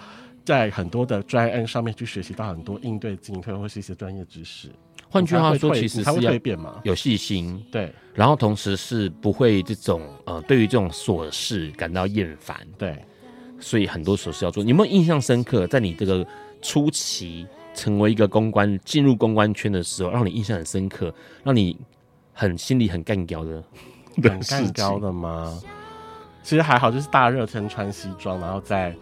[0.45, 4.69] 在很多的专案上面去学习到很多应对进退或是一些专业知识。
[5.09, 12.97] 换句话说，其实是要变嘛，有细心，对，然后同时是不会这种呃，对于这种琐事感到厌烦，对。
[13.59, 14.63] 所以很多琐事要做。
[14.63, 15.67] 你有没有印象深刻？
[15.67, 16.25] 在你这个
[16.63, 21.13] 初期成为一个公关、进入公关圈的时候，让你印象很深刻，
[21.43, 21.77] 让你
[22.33, 23.63] 很心里很干掉的，
[24.23, 25.61] 很干掉的吗？
[26.43, 28.95] 其实还好，就是大热天穿西装，然后在。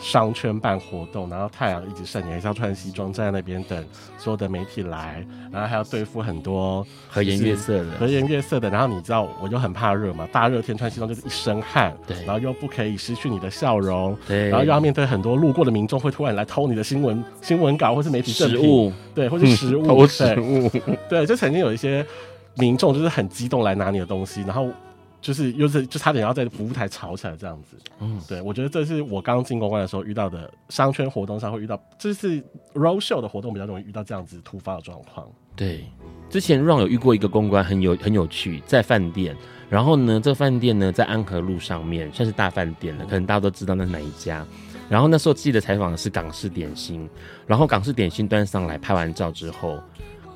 [0.00, 3.84] 商圈办活动，然后太阳一直晒，你还是要穿西装站在那边等
[4.16, 8.70] 所有的媒体来，然后还要对付很多和颜悦色的、和颜悦色的。
[8.70, 20.70] 然后你知道，我就很怕热嘛，大热天穿西装就是一身汗，对，然后又不可以失去你的笑容，对，然后又要面对很多路过的民众会突然来偷你的新闻新闻稿或是媒体证物，对，或是食物，偷食物，
[21.10, 22.06] 对，就曾经有一些
[22.54, 24.68] 民众就是很激动来拿你的东西，然后。
[25.20, 32.40] 就是又是就差点要在服务台吵起来这样子，嗯，对，我觉得这是我刚进公关的时候遇到的商圈活动上会遇到，这是
[32.74, 35.28] road show 的活动比较容易遇到这样子突发的状况。
[35.56, 35.84] 对，
[36.30, 39.36] 之前 Ron 有遇过一个公关很有很有趣，在饭店，
[39.68, 44.46] 然后呢，这个饭店呢在安和路上面算是大饭店了，可能大家都知道那是哪一家。
[44.88, 47.10] 然后那时候记得采访的是港式点心，
[47.44, 49.82] 然后港式点心端上来，拍完照之后。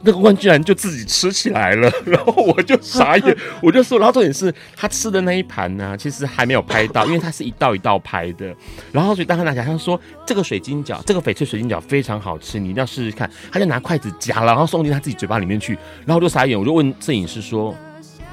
[0.04, 8.52] 那个官居然就自己吃起来了， 然后我就傻眼， 我就说，然后重点是他吃的那一盘呢、啊，其实还没有拍到，因为它是一道一道拍的，
[8.90, 13.30] 然后所以当他拿起来，他说这个水晶饺，这个翡翠水晶饺非常好吃，你一定要试试看。
[13.52, 15.74] 他就拿筷子夹了，然后送进他自己嘴巴里面去，
[16.04, 17.72] 然后我就傻眼，我就问摄影师说，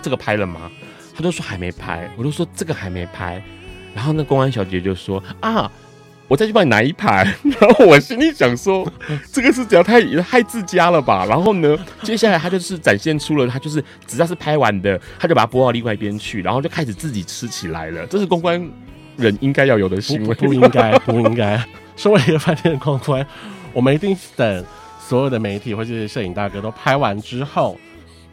[0.02, 0.72] 这个拍了吗？
[1.16, 3.44] 他就说还没拍，我就说这个还没拍，
[3.94, 5.72] 然后那公安小姐就说啊。
[6.30, 7.26] 我再去帮你拿一盘。
[7.60, 8.90] 然后我心里想说，
[9.34, 11.26] 这个是只要太害自家了吧？
[11.26, 18.06] 然后呢，接下来他就是展现出了他就是只要是拍完的，他就把它拨到另外一边去，然后就开始自己吃起来了。
[18.08, 18.66] 这是公关
[19.18, 21.62] 人应该要有的行为，不应该，不应该。
[21.98, 23.26] 身为一个饭店的公关，
[23.74, 24.66] 我们一定等
[25.00, 27.78] 所有的媒体或者是摄影大哥都拍完之后。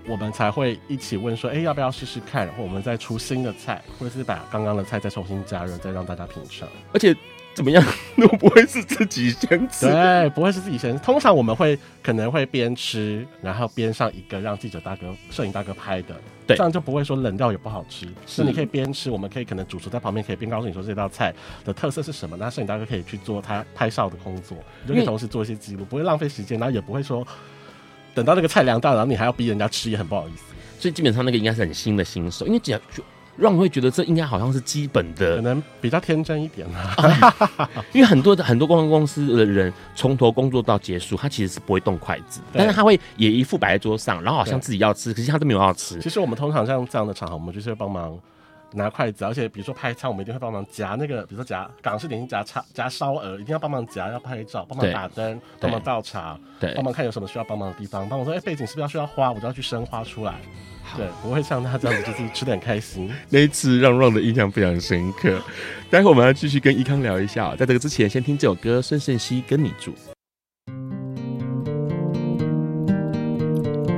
[0.09, 2.47] 我们才会一起问说，哎、欸，要不要试试看？
[2.47, 6.69] 然后我们再出新的菜，或者是把刚刚的菜再重新加热，再让大家品尝。
[6.93, 7.13] 而且
[7.57, 7.83] 怎么样
[8.21, 10.97] 都不会是自己先吃，对，不会是自己先。
[10.99, 16.15] 通常我们会可能会边吃，然后边上一个让记者大哥、摄影大哥拍的，
[16.47, 18.07] 对，这样就不会说冷掉也不好吃。
[18.27, 21.35] 是，你可以边吃，我们可以可能主厨在旁边可以边告诉你说这道菜
[21.65, 27.27] 的特色是什么，那摄影大哥可以去做他拍照的工作，就可以同时做一些记录，不会浪费时间，然后也不会说。
[28.15, 30.45] 等到那个菜凉掉，然后你还要逼人家吃，也很不好意思。
[30.79, 33.05] 所以基本上那个应该是很新的新手，因为只要就
[33.37, 36.95] 让我会觉得这应该好像是基本的，可能比较天真一点啊。
[36.99, 45.99] 哎、 因为很多的很多公关公司的人从头工作到结束，他其实是不会动筷子，但是他会也一副摆在桌上，然后好像自己要吃，可是他都没有要吃。
[46.01, 48.18] 其实我们通常像这样的场合，我们就是会帮忙。
[48.73, 60.35] 拿筷子，而且比如说拍餐，我们一定会帮忙夹那个，比如说夹港式点心夹叉夹烧鹅，一定要帮忙夹，要拍照，帮忙打灯，帮忙倒茶，对，帮忙看有什么需要帮忙的地方，帮我说，哎、欸，背景是不是要需要花，我就要去生花出来，
[60.97, 63.11] 对，不会像他这样子，就是吃得很开心。
[63.31, 65.41] 那一次让 Ron 的印象非常深刻。
[65.89, 69.95] 待会我们要继续跟伊康聊一下，在这个之前，先听这首歌，孙盛希跟你住。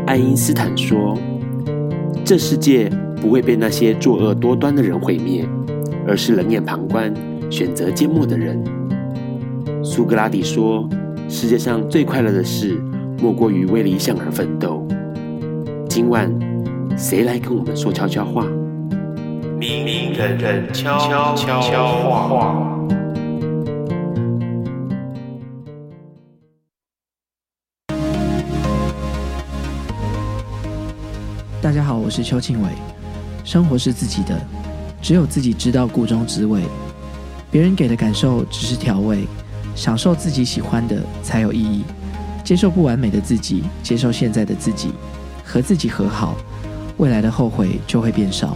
[0.07, 1.19] 爱因斯坦说
[2.25, 2.91] ：“这世界。”
[3.21, 5.47] 不会被那些作恶多端的人毁灭，
[6.07, 7.13] 而是冷眼旁观、
[7.51, 8.63] 选择缄默的人。
[9.83, 10.89] 苏格拉底说
[11.29, 12.81] ：“世界上最快乐的事，
[13.21, 14.87] 莫过于为理想而奋斗。”
[15.89, 16.33] 今晚，
[16.97, 18.47] 谁来跟我们说悄悄话？
[19.59, 20.99] 明明人人悄
[21.35, 22.65] 悄悄话。
[31.61, 32.69] 大家好，我是邱庆伟。
[33.49, 34.39] 生活是自己的，
[35.01, 36.61] 只有自己知道个中滋味。
[37.51, 39.27] 别人给的感受只是调味，
[39.75, 41.83] 享受自己喜欢的才有意义。
[42.45, 44.91] 接受不完美的自己，接受现在的自己，
[45.43, 46.37] 和自己和好，
[46.99, 48.55] 未来的后悔就会变少。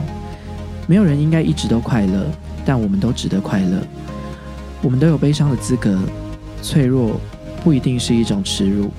[0.87, 2.27] 没有人应该一直都快乐，
[2.63, 3.79] 但我们都值得快乐。
[4.83, 5.99] 我们都有悲伤的资格，
[6.61, 7.19] 脆弱
[7.65, 8.91] 不一定是一种耻辱。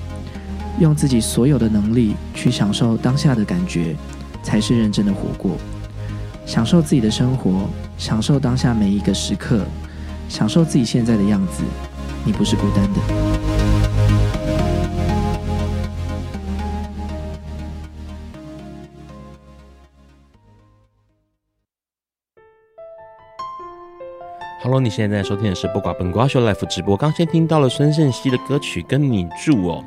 [0.80, 3.94] 用自己所有的能力去享受当下的感觉，
[4.42, 5.56] 才是认真的活过。
[6.46, 9.64] 享受自己的生活，享受当下每一个时刻，
[10.28, 11.64] 享受自己现在的样子。
[12.24, 13.00] 你不是孤单的。
[24.62, 26.96] Hello，你现在收听的是《不寡本瓜秀》life 直播。
[26.96, 29.84] 刚先听到了孙盛熙的歌曲《跟你住》哦。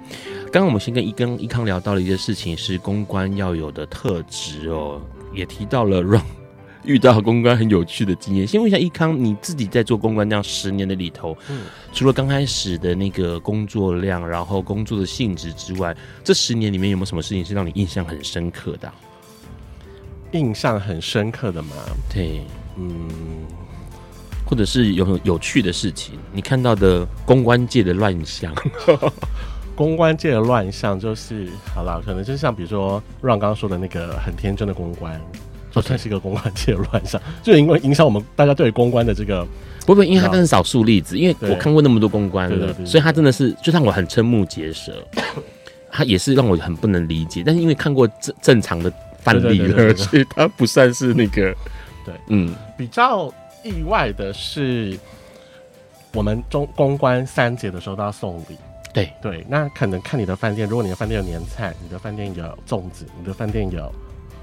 [0.51, 5.01] 刚刚我们先跟一跟一康聊到了一件事情，是公关要有的特质哦，
[5.34, 6.22] 也提到了让。
[6.88, 18.95] 遇到公关很有趣的经验，先问一下一康，你自己在做公关这样十年的里头，嗯，除了刚开始的那个工作量，然后工作的性质之外，这十年里面有没有什么事情是让你印象很深刻的啊？
[20.31, 21.75] 印象很深刻的嘛？
[22.09, 22.41] 对，
[22.77, 23.09] 嗯，
[24.45, 28.55] 或者是有有趣的事情，你看到的公关界的乱象，
[29.75, 35.21] 公关界的乱象就是，好了，可能就是像比如说 Ron 刚刚说的那个很天真的公关。
[35.82, 39.45] 就算是一个公关界的乱象， 就因为影响我们大家对公关的这个，
[39.86, 44.93] 不不，因为他真是少数例子，因为我看过那么多公关了，所以他真的是就让我很瞠目结舌，
[45.91, 51.55] 他也是让我很不能理解，但是因为看过正正常的范例了，所以他不算是那个，
[52.05, 54.97] 对，嗯，比较意外的是，
[56.13, 58.57] 我们中公关三节的时候都要送礼，
[58.93, 59.09] 对。
[59.21, 63.91] 对，那可能看你的饭店，如果你的饭店有年菜，你的饭店有粽子，你的饭店有。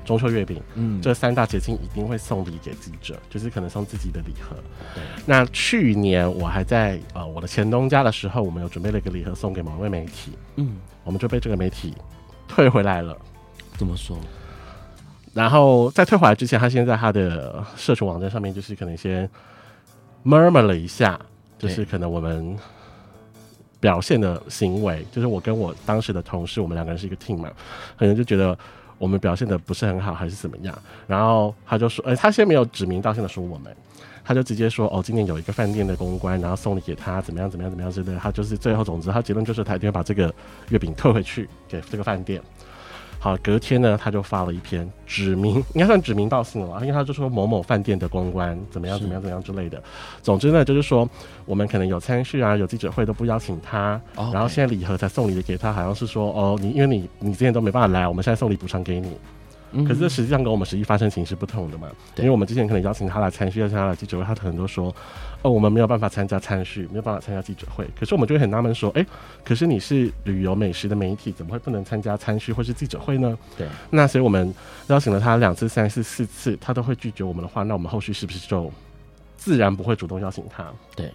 [0.04, 4.54] 中秋月饼，嗯，这三大节庆一定会送礼给记者，就是可能送自己的礼盒。
[4.94, 11.94] 对，那去年我还在呃我的前东家的时候，我们有准备了一个礼盒送给某位媒体，嗯，我们就被这个媒体
[12.46, 13.16] 退回来了。
[13.78, 14.16] 怎么说？
[15.32, 19.28] 然后在退回来之前，他先在他的社群网站上面，就是可能先
[20.22, 21.18] murmur 了一下，
[21.58, 22.56] 就是可能我们
[23.80, 27.50] 表现的行为，就是我跟我当时的同事，我们两个人是一个 team 嘛，
[27.98, 28.56] 可能就觉得。
[29.04, 30.74] 我们表现的不是很好，还是怎么样？
[31.06, 33.70] 然后他就说，呃，他先没有指名道姓的说我们，
[34.24, 38.18] 他就直接说，哦，今天有一个饭店的公关，然后送礼给他，怎么样，怎么样，怎么样之类的。
[38.18, 40.34] 他就是最后，总之，他结论就是他一定要把这个
[40.70, 42.40] 月饼退回去给这个饭店。
[43.24, 49.82] 好，隔天呢，他就发了一篇指名， 应该算指名道姓了，因为他就说某某饭店的公关怎么样怎么样怎么样之类的。
[50.22, 51.08] 总之呢，就是说
[51.46, 54.32] 我们可能有餐叙啊，有记者会都不邀请他，oh, okay.
[54.34, 59.16] 然后现在礼盒才送礼的给他，好像是说哦，你因为你你之前都没办法来，我们现在送礼补偿给你。
[59.82, 64.94] 可是这实际上跟我们实际发生情形不同的嘛，因为我们之前可能邀请他来参叙，邀请他来记者会，他可能都说，
[65.42, 67.84] 哦，我们没有办法参加参叙，没有办法参加记者会。
[67.98, 69.04] 可是我们就会很纳闷说，哎，
[69.44, 73.36] 可是你是旅游美食的媒体，怎么会不能参加参叙或是记者会呢？
[73.56, 74.54] 对，那所以我们
[74.88, 78.70] 邀请了他两次、三次、四次，他都会拒绝我们的话，那我们后续是不是就
[79.36, 80.70] 自然不会主动邀请他？
[80.94, 81.10] 对。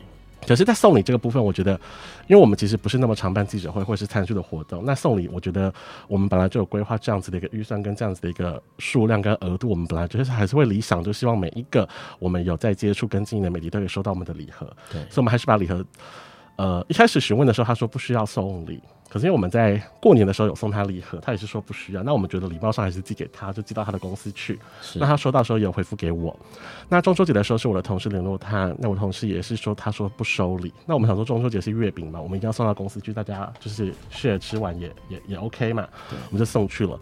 [0.48, 1.80] 可是，在送礼这个部分，我觉得，
[2.28, 5.72] 因为我们其实不是那么常办记者会或者是参与的活动，那送礼，我觉得
[6.08, 11.88] 我们本来就有规划这样子的一个预算跟这样子的一个数量跟额度，我们本来就是还是会理想，就希望每一个
[12.18, 14.66] 我们有在接触跟经营的媒体都可以收到我们的礼盒。
[14.92, 15.86] 对，所以我们还是把礼盒，
[16.60, 18.84] 呃，一开始询问的时候，他说不需要送礼。
[19.08, 22.04] 可是因为我们在过年的时候有送他礼盒，他也是说不需要。
[22.04, 24.60] 那我们觉得礼貌上还是寄给他，就寄到他的公司去。
[24.96, 26.38] 那他收到的时候也有回复给我。
[26.90, 30.74] 那中秋节的时候是我的同事联络他，那我同事也是说他说不收礼。
[30.86, 35.88] 那我们想说中秋节是月饼嘛，我们一定要送到公司去，大家就是 share 吃完也也也 OK 嘛。
[36.12, 37.00] 我们就送去了。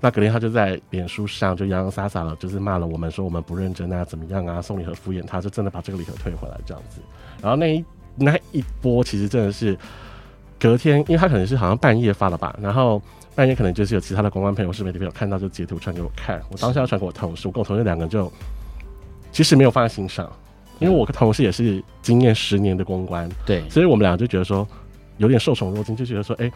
[0.00, 7.00] 那格林他就在脸书上就洋洋洒洒的，就是骂了我们说我们不认真啊，怎么样啊，送礼盒敷衍他，就真的把这个礼盒退回来这样子。
[7.40, 7.84] 然后那一
[8.16, 9.78] 那一波其实真的是。
[10.58, 13.02] 隔天，因为他可能是好像半夜发了吧，然后
[13.34, 16.40] 半夜可能就是有其他的公关朋友、是媒体朋友看到，就截图传给我看。
[16.52, 18.32] 我当时要传给我同事，我跟我同事两个就
[19.32, 20.30] 其实没有放在心上，
[20.78, 24.64] 因为我跟同事也是经验十年的公关，对，所以我们两个就觉得说
[25.16, 26.52] 有点受宠若惊，就觉得说，哎、欸，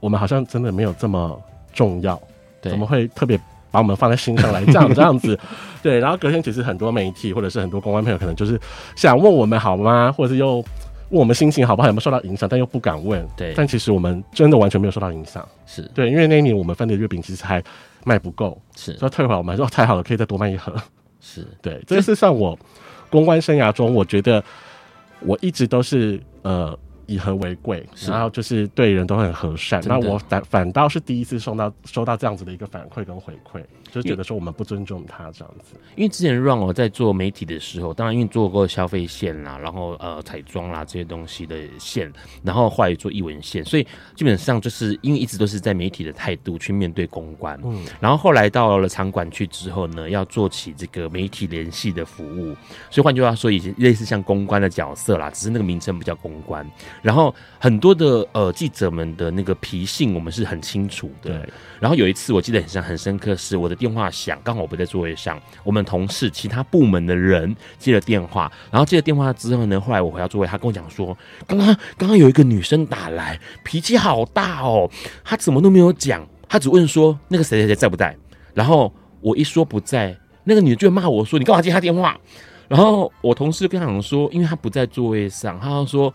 [0.00, 1.38] 我们好像真的没有这么
[1.74, 2.18] 重要，
[2.62, 3.38] 对，怎么会特别
[3.70, 5.38] 把我们放在心上来这样 这样子？
[5.82, 8.60] 对，然后隔天其实很多媒体或者是很多公关朋友可能就是
[8.96, 10.64] 想问我们好吗，或者是又。
[11.10, 13.26] 问我们心情好不好，有没有受到影响，但又不敢问。
[13.34, 15.42] 对，但其实我们真的完全没有受到影响。
[15.64, 17.64] 是对，因为那一年我们分的月饼其实还
[18.04, 20.70] 卖不够，是，所以退回来我们还说太好了，可以再多卖一盒。
[21.18, 22.58] 是 对，这是算我
[23.08, 24.44] 公关生涯中，我觉得
[25.20, 26.78] 我一直都是呃。
[27.08, 29.82] 以和为贵，然后就是对人都很和善。
[29.86, 33.60] 那我反反倒是第一次收到收到这样子的一个反馈跟回馈，
[33.92, 35.74] 就觉得说我们不尊重他这样子。
[35.96, 42.12] 因为之前让我在做媒体的时候，当然因为做过消费线啦，然后呃彩妆啦这些东西的线，
[42.42, 47.58] 然后后来做艺文线，所以基本上就是因为一直都是在媒体的态度去面对公关。
[47.64, 52.54] 嗯，然后后来到了场馆去之后呢，要做起这个媒体联系的服务，
[52.90, 56.68] 所以换句话说，已经类似像公关的角色啦，只是那个名称不叫公关。
[57.02, 61.30] 然后很多的呃记者们的那个脾性我们是很清楚的。
[61.38, 61.52] 对。
[61.80, 71.16] 然后有一次我记得很深很深刻，是我的电话响，刚好我不在座位上，我们同事其他部门的人接了电话，然后接了电话之后呢，后来我回到座位，他跟我讲说，
[71.46, 71.66] 刚刚
[71.96, 74.90] 刚刚有一个女生打来，脾气好大哦，
[75.24, 78.16] 她怎么都没有讲，她只问说那个谁谁谁在不在，
[78.52, 80.14] 然后我一说不在，
[80.44, 82.18] 那个女的就骂我说你干嘛接她电话？
[82.66, 86.12] 然后我同事跟他讲说，因为她不在座位上，他说。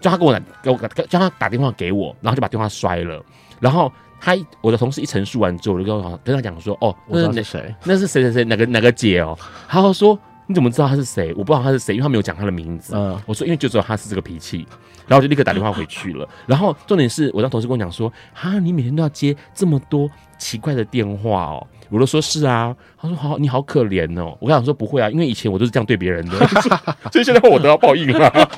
[0.00, 3.24] 叫他给我，给我叫他打电话给我，然后就把电话摔了。
[3.58, 3.90] 然后
[4.24, 7.74] 他我的同事一陈述完之后，我就跟我跟他讲说：“哦，那是谁？
[7.84, 8.44] 那是谁谁谁？
[8.44, 9.36] 哪个哪个姐哦？”
[9.68, 10.18] 他说
[10.48, 11.28] ：“你怎么知道他是谁？
[11.36, 14.66] 我不知道他是谁，因为他没有讲他的名字。”嗯，我说：“因为就知道他是这个脾气。”
[15.06, 16.26] 然后我就立刻打电话回去了。
[16.48, 22.74] 然后重点是我让同事跟我讲说：“哈，你每天都要接这么多奇怪的电话哦。”我都说是啊。
[22.98, 26.38] 他说：“好，你好可怜哦。”我跟他说：“不会啊，因为以前我都是这样对别人的，
[27.12, 28.48] 所以现在我都要报应了。”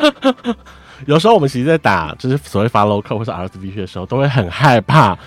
[1.06, 5.18] 有时候我们其实，在打就是所谓 follow call 或是 RSVP 的时候，都会很害怕。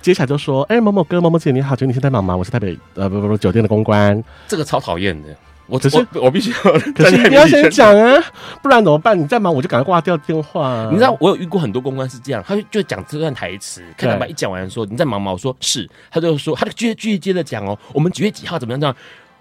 [0.00, 2.36] 接下来就说：“哎、欸，某某哥、某某姐，你好，请问你现在忙吗？
[2.36, 5.28] 我是台北呃不不不酒店的公关。”这个超讨厌的。
[5.66, 6.56] 我只是我，我必须要，
[6.96, 8.18] 可是你要先讲啊，
[8.62, 9.18] 不然怎么办？
[9.18, 10.88] 你再忙，我就赶快挂掉电话、啊。
[10.90, 15.30] 你知道我有遇过很多公关是这样，他就就讲这段台词，看他们一讲完说你在忙吗？
[15.30, 18.96] 我说是，他就说他就继续继续接着讲哦，我们几月几号怎么样这样。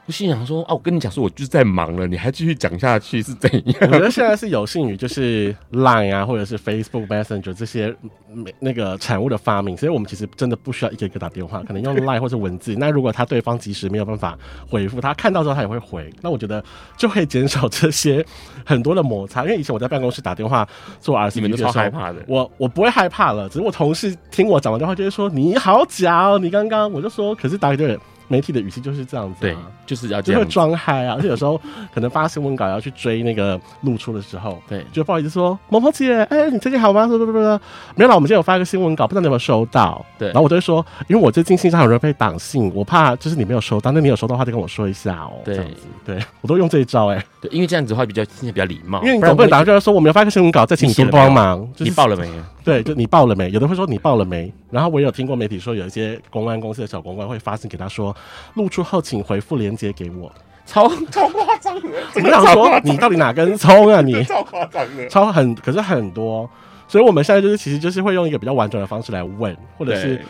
[0.07, 3.75] 我心想说啊，我跟你讲说，我就是在忙了，你还继续讲下去是怎样？
[3.81, 7.93] 我觉得现在是有幸于就是 Line 啊，或者是 Facebook Messenger 这些
[8.59, 12.73] 那个产物的发明，所以我们其实真的不需要一个一个打电话，可能用 Line 或者文字。
[12.79, 14.39] 那如果他对方及时没有办法
[14.69, 16.63] 回复，他看到之后他也会回，那我觉得
[16.95, 18.25] 就会减少这些
[18.65, 19.43] 很多的摩擦。
[19.43, 20.65] 因为以前我在办公室打电话
[21.01, 27.99] 做 RCP 你们都超害怕的，我我不会害怕了，只是我同事听我讲完电话就会说你好假哦，你刚刚我就说，可是打给对。
[28.27, 29.55] 媒体的语气就是这样子，啊，对，
[29.85, 31.59] 就是要就会装嗨啊，而且有时候
[31.93, 37.07] 可能发新闻稿要去追那个露出的时候，对，就不好意思说某某姐，哎、欸，你最近好吗？
[37.07, 37.39] 说不不不，
[37.95, 40.05] 没有啦，我们今天有发一个新闻稿，不知道你有没有收到？
[40.17, 52.33] 对，然后我就会说，因为我最近信上有人被挡信，我怕就是你没有收到，那你有收到的话就跟我说一下哦，对，这样子，对我都用这一招，欸，哎，对，因为这样子的话比较听起来比较礼貌，因为你总不能打过来说我们有发一个新闻稿，再请你多帮忙，你报了没有？
[52.67, 53.49] 对，就你报了没？
[53.51, 54.51] 有的会说你报了没？
[54.69, 58.13] 然后我有听过媒体说，有一些公关公司的小公关会发信给他说，
[58.55, 60.29] 露出后请回复链接给我。
[60.65, 64.21] 超超夸张的，怎么想说你到底哪根葱啊你？
[64.25, 66.49] 超夸张的，超很，可是很多，
[66.89, 70.21] 所以我们现在就是其实就是会用一个比较婉转的方式来问，或者是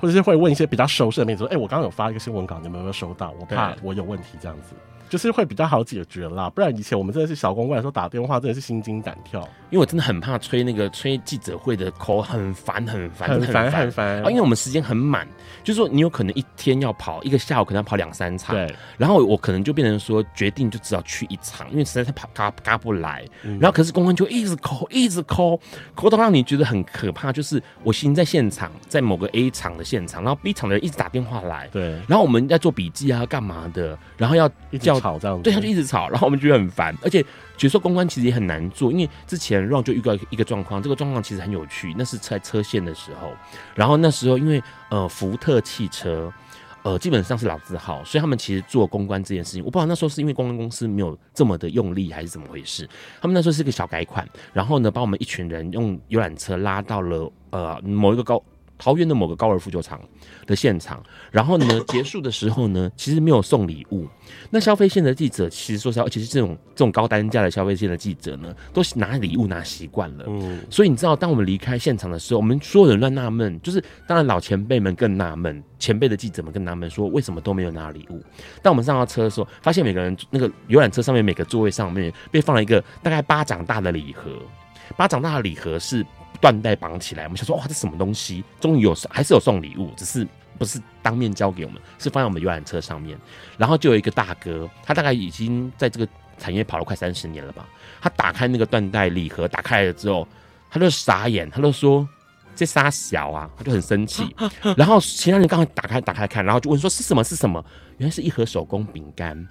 [0.00, 3.32] 或者是会问一些比较熟悉的媒体说，哎、欸，我刚刚有发一个新闻稿，你们有没有收到？
[3.38, 4.74] 我怕我有问题这样子。
[5.08, 9.40] 就是会比较好解决啦，不然以前我们真的是小公关的时候打电话真的是心惊胆跳，
[9.70, 13.70] 因为我真的很怕吹那个吹记者会的口很烦很烦很烦。
[13.70, 15.26] 很烦啊，因为我们时间很满，
[15.62, 25.58] 就是说你有可能一天要跑一个下午可能要跑两三场，对，然后我可能就变成说决定就只要去一场，因为实在是跑嘎嘎不来，然后可是公关就一直抠一直抠，
[25.94, 37.24] 抠到让你觉得很可怕，就是我心在现场，在某个 A 厂的现场，然后 B 厂的人一直打电话来，对，然后我们在做笔记啊干嘛的，然后要一直吵这样子，对，他就一直吵，然后我们觉得很烦，而且
[37.56, 43.32] 角色公关其实也很难做，因为之前 Ron 就遇到一个状况，这个状况其实很有趣，那是在车线的时候，
[43.74, 46.32] 然后那时候因为呃福特汽车
[46.82, 52.88] 呃基本上是老字号，所以他们其实做公关这件事情，我不知道那时候是因为公关公司没有这么的用力还是怎么回事，
[53.20, 58.42] 他们那时候是个小改款，然后呢把我们一群人用游览车拉到了呃某一个高。
[58.78, 60.00] 桃园的某个高尔夫球场
[60.46, 64.06] 的现场，然后呢， 结束的时候呢，其实没有送礼物。
[64.50, 70.24] 那消费线的记者，其实说实话，而且是这种这种高单价的消费线的记者呢，都拿礼物拿习惯了。
[70.26, 78.22] 嗯，所以你知道，当我们离开现场的时候，我们所有人乱纳闷，就是当然老前辈们更纳闷，前辈的记者们更纳闷，说为什么都没有拿礼物？
[78.62, 84.30] 当我们上到车的时候，发现每个人那个游览车上面每个座位上面被放了一个大概巴掌大的礼盒，
[84.96, 86.04] 巴掌大的礼盒是。
[86.44, 88.44] 缎带绑起来，我们想说哇，这什么东西？
[88.60, 90.26] 终于有，还是有送礼物，只是
[90.58, 93.18] 不是当面交给我们，是放在我们游览车上面。
[93.56, 96.06] 然后就有一个大哥，他大概已经在这个
[96.38, 97.66] 产业跑了快三十年了吧。
[98.02, 100.28] 他打开那个缎带礼盒，打开了之后，
[100.70, 102.06] 他就傻眼，他就说
[102.54, 104.24] ：“这啥小啊？”他就很生气。
[104.76, 107.24] 然后其他人刚刚打开打开看，然后就问说：“是什么？
[107.24, 107.64] 是什么？”
[107.96, 109.48] 原来是一盒手工饼干。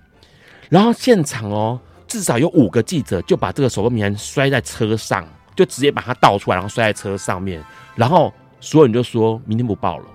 [0.70, 5.28] 然后现场哦，至少有五个记者就把这个手工饼干摔在车上。
[5.56, 7.64] 就直接把它倒出来，然后摔在车上面，
[7.96, 10.06] 然后所有人就说明天不报了。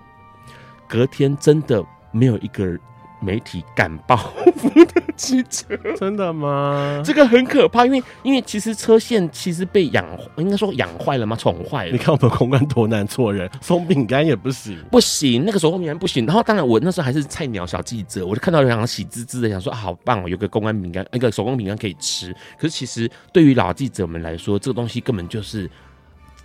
[0.86, 2.78] 隔天真的没有一个
[3.20, 4.16] 媒体敢报
[4.56, 7.02] 复的汽车，真的吗？
[7.04, 10.04] 这个很可怕，因为因为其实车线其实被养，
[10.36, 11.36] 应该说养坏了吗？
[11.36, 11.92] 宠坏了。
[11.92, 16.24] 你看我们公关多难做人，送饼干也不行，不行，那个手工饼干不行。
[16.26, 22.32] 然后当然我那时候还是菜鸟小记者，我就看到有两个喜滋滋的，想说、啊、好棒哦，有个公关饼干，那个手工饼干可以吃。
[22.58, 25.68] 可是其实对于老记者们来说，这个东西根本就是。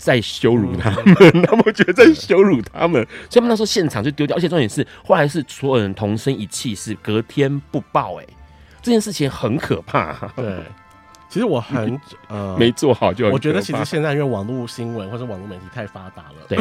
[0.04, 1.16] 在羞辱他们，
[1.48, 4.36] 他们觉得在羞辱他们，所以他们那时候现场就丢掉。
[4.36, 8.20] 而且重点是，后来是所有人同声一气，是隔天不报。
[8.20, 8.26] 哎，
[8.82, 10.14] 这件事情很可怕。
[10.36, 10.62] 对，
[11.30, 11.98] 其实我很
[12.28, 16.60] 呃没做好就，就我觉得其实现在因为网络新闻或者网络媒体太发达了，对，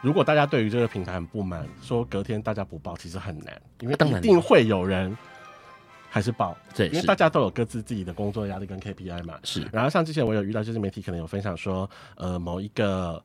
[0.00, 5.16] 如果大家对于这个平台很不满，说隔天大家不报，其实很难，因为一定会有人。
[6.12, 9.38] 还是报，对，因为大家都有各自自己的工作压力跟 KPI 嘛。
[9.44, 13.22] 是，然后像之前我有遇到，就是媒体可能有分享说，呃，某一个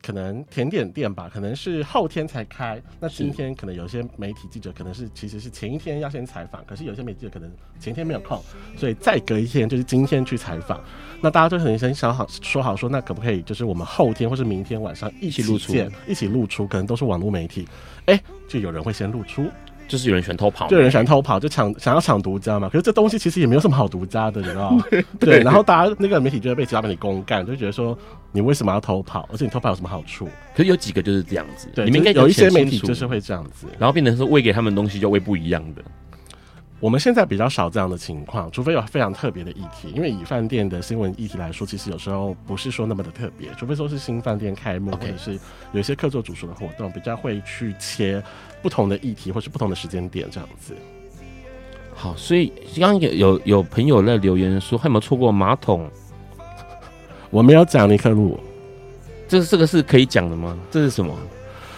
[0.00, 7.50] 可能甜点店吧，可能是后天才开，那今天可能有些媒体记者可能是其实是前一天要先采访，可是有些媒体记者可能
[7.80, 8.40] 前天没有空，
[8.76, 10.80] 所以再隔一天就是今天去采访。
[11.20, 15.72] 那大家就很先想好说好说，那可不可以就是我们后天或是明天晚上一起露出，
[16.06, 17.68] 一起露出，可能都是网络媒体，
[18.06, 19.48] 哎，就有人会先露出。
[19.88, 22.68] 就是有人喜欢偷跑，就有人喜欢偷跑，就抢想要抢独家嘛。
[22.68, 24.84] 可是这东西其实也没有什么好独家的，你知道吗？
[25.20, 27.96] 对，然后大家那个媒体就会被其他媒体公干，就觉得说
[28.32, 29.28] 你为什么要偷跑？
[29.30, 30.26] 而且你偷跑有什么好处？
[30.54, 35.82] 可是有几个就是这样子，对，你们应该有一些媒体就是会这样子，然后变成说喂给他们东西就喂不一样的。
[36.82, 39.92] 我们现在比较少这样的情况，除非有非常特别的议题。
[39.94, 45.38] 因为以饭店的新闻议题来说，其实有时候不是说那么的特别，除非说是新饭店开幕，或者是
[45.70, 48.20] 有一些客座主厨的活动，比较会去切
[48.60, 50.74] 不同的议题或是不同的时间点这样子。
[51.94, 55.88] 好，所以刚刚有有有朋友在留言说，还有没有错过马桶？
[57.30, 58.40] 我没有讲尼克路，
[59.28, 60.58] 这是这个是可以讲的吗？
[60.68, 61.16] 这是什么？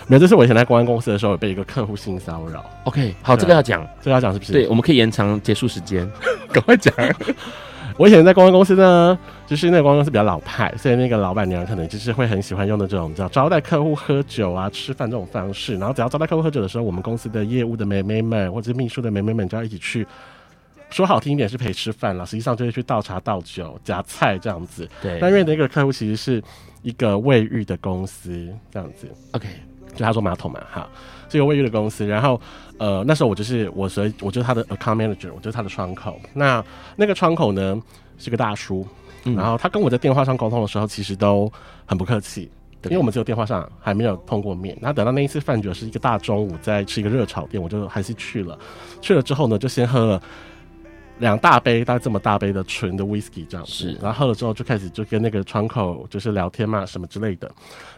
[0.06, 2.64] 没有，这是我以前在公关公司的时候被一个客户性骚扰。
[2.84, 4.52] OK，好，这个要讲，这个要讲是不是？
[4.52, 6.08] 对，我们可以延长结束时间，
[6.52, 6.92] 赶快讲。
[7.96, 15.76] 我以前在公关公司呢，就是那个公关公司比较老派，所以那个老板娘可能就是会很喜欢用的这种叫招待客户喝酒啊、吃饭这种方式。
[15.76, 20.04] 然后只要招待客户喝酒的时候，我们公司的业务的妹妹们或者是秘书的妹妹们就要一起去，
[20.90, 24.88] 说好听一点是陪吃饭了，实际上就是去倒茶倒酒、夹菜这样子。
[25.00, 26.42] 对，但因为那个客户其实是
[26.82, 29.08] 一个卫浴的公司这样子。
[29.30, 29.46] OK。
[29.94, 30.88] 就他说马桶嘛，哈，
[31.28, 32.40] 这个卫浴的公司，然后，
[32.78, 36.20] 呃，那时候我就是我，所以我就是他的 account manager，我就是他的窗口。
[36.32, 36.64] 那
[36.96, 37.80] 那个窗口呢
[38.18, 38.86] 是个大叔，
[39.24, 41.50] 嗯，然后他跟我在电话上沟通的时候，其实都
[41.86, 42.50] 很不客气，
[42.84, 44.76] 因为我们只有电话上还没有碰过面。
[44.80, 48.58] 然后等到那一次饭局是一个大中午，在吃一个热炒店，我就还是去了。
[49.00, 50.22] 去了之后呢，就先喝了
[51.18, 53.72] 两大杯，大概这么大杯的纯的 whisky 这样子。
[53.72, 57.50] 是，然后喝了之后就开始就跟那个窗口就是聊天嘛，什么之类的。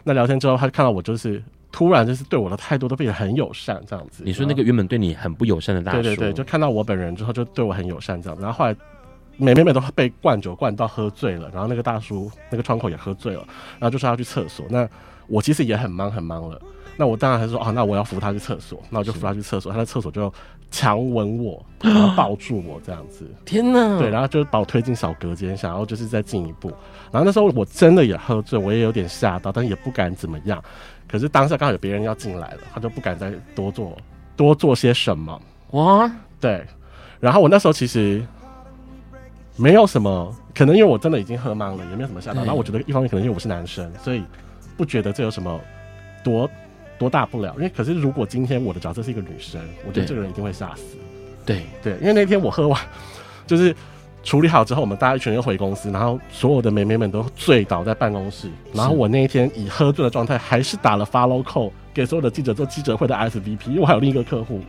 [0.03, 1.41] 那聊天之后，他看到我就是
[1.71, 4.23] 突然就是对我的态度都变得很友善这样子。
[4.25, 8.39] 你说那个原本对你很不友善的大叔，对对对，就看到我本人之后就对我很友善这样。
[8.39, 8.75] 然后后来。
[9.39, 13.45] 每每每都被灌酒灌到喝醉了，然后那个大叔那个窗口也喝醉了，
[13.77, 14.65] 然后就说要去厕所。
[14.67, 14.89] 那
[15.27, 16.59] 我其实也很忙很忙了，
[16.97, 19.71] 那我当然还是说啊，那我要扶他去厕所，那我就扶他去厕所。
[19.71, 20.33] 他在厕所就
[20.71, 23.29] 强吻我，然后抱住我这样子。
[23.45, 23.99] 天哪！
[23.99, 26.69] 对，然后就把我推进小隔间，想要就是再进一步。
[27.11, 30.59] 然后那时候我真的也喝醉，我也有点吓到，但也不敢怎么样。
[31.07, 33.97] 可是当下刚好有别人要进来了，他就不敢再多做
[34.35, 35.41] 多做些什么。
[35.71, 36.65] 哇，对。
[37.19, 38.23] 然后我那时候其实。
[39.59, 42.41] 没有什么，可能因为我真的已经喝茫了，也没有什么吓到。
[42.41, 44.23] 然后我觉得一方面可能因为我是男生，所以
[44.77, 45.59] 不觉得这有什么
[46.23, 46.47] 多
[46.99, 47.55] 多大不了。
[47.55, 50.95] 因为可是如果今天我的角色是一个女生，我觉得这个人一定会吓死。
[51.43, 52.79] 对对，因为那天我喝完，
[53.47, 53.75] 就是
[54.27, 58.49] 处理好之后，我们大家一群人又回公司，然后所有的美眉们都醉倒在办公室。
[58.73, 64.59] 然后我那一天以喝醉的状态， 还是打了 follow call 给所有的记者做记者会的 SVP，因为我还有另一个客户。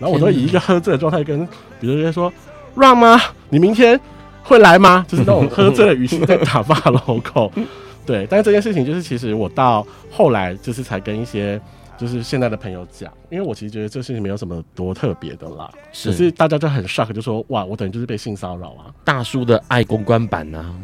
[0.00, 1.46] 然后我都以一个喝醉的状态跟，
[1.80, 2.32] 比如说
[2.74, 3.20] 让吗？
[3.48, 4.00] 你明天。
[4.46, 5.06] 会来吗？
[5.08, 7.50] 就是那种喝醉的语气在打发 logo，
[8.04, 8.26] 对。
[8.28, 11.58] 但是这件事情就是，其实我到后来就是才跟一些
[11.96, 15.70] 就是现在的朋友讲，因为我其实觉得这事情没有什么多特别的啦。
[15.92, 18.92] 是，可是大家就很 shock，就说哇，我等于就是被性骚扰啊！
[19.04, 20.74] 大叔的爱公关版呢、啊？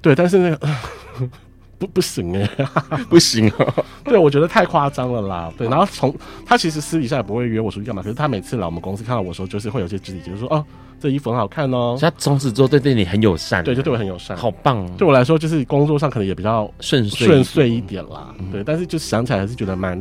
[0.00, 0.68] 对，但是那个。
[1.80, 2.68] 不不行哎、欸，
[3.08, 3.74] 不行 啊！
[4.04, 5.50] 对，我觉得太夸张了啦。
[5.56, 10.62] 对，然后从他其实私底下也不会约我出去干嘛，可是他每次来我们公司看到我的时候，就是会有些肢体，接触说哦，
[11.00, 11.96] 这衣服很好看哦。
[11.98, 14.86] 他从此之后对对你很友善，对，就对我很友善，好棒。
[14.98, 18.34] 对我来说，就是工作上可能也比较顺顺遂一点啦。
[18.52, 19.98] 对，但是就想起来还是觉得蛮，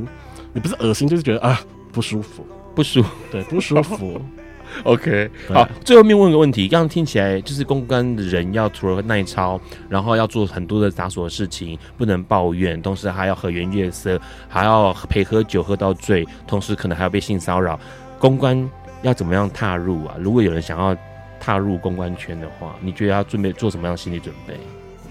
[0.60, 1.62] 也不是恶心，就是觉得啊
[1.94, 2.46] 不舒服，
[2.76, 4.22] 不舒服，对，不舒服。
[4.84, 17.80] OK，好，最后面问个问题，刚刚听起来就是公关的人要除了耐操，然后要做很多的杂琐的事情，不能抱怨，同时还要和颜悦色，还要陪喝酒喝到醉，同时可能还要被性骚扰。
[18.20, 18.70] 公关
[19.02, 20.16] 要怎么样踏入啊？
[20.20, 20.96] 如果有人想要
[21.40, 24.54] 踏入公关圈的话，你觉得要准备做什么样的心理准备？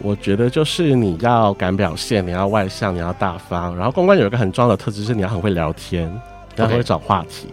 [0.01, 3.77] 我觉得就是你要敢表现，你要外向，你要大方。
[3.77, 6.09] 然后公关有一个很重要的特质是你要很会聊天，
[6.55, 7.49] 你要很会找话题。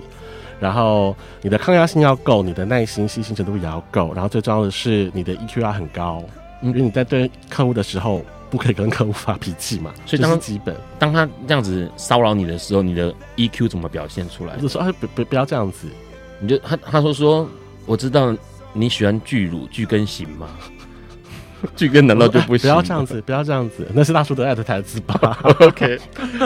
[0.59, 4.13] 然后你的抗压性要够，你的耐心、细心程度也要够。
[4.13, 6.23] 然后最重要的是你的 EQ 要很高，
[6.61, 9.91] 因为你在对客户的时候不可以跟客户发脾气嘛。
[10.05, 14.55] 所以当基本当他这样子骚扰你的时候，你的 EQ 怎么表现出来？
[14.55, 15.87] 就是说，哎，不不不要这样子。
[16.39, 17.49] 你就他他说说，
[17.85, 18.35] 我知道
[18.71, 20.47] 你喜欢巨乳巨根型吗？
[21.75, 22.69] 巨根难道就不行？
[22.69, 25.39] 不要这样子，不要这样子，那是大叔的爱的台词吧？
[25.61, 25.97] OK，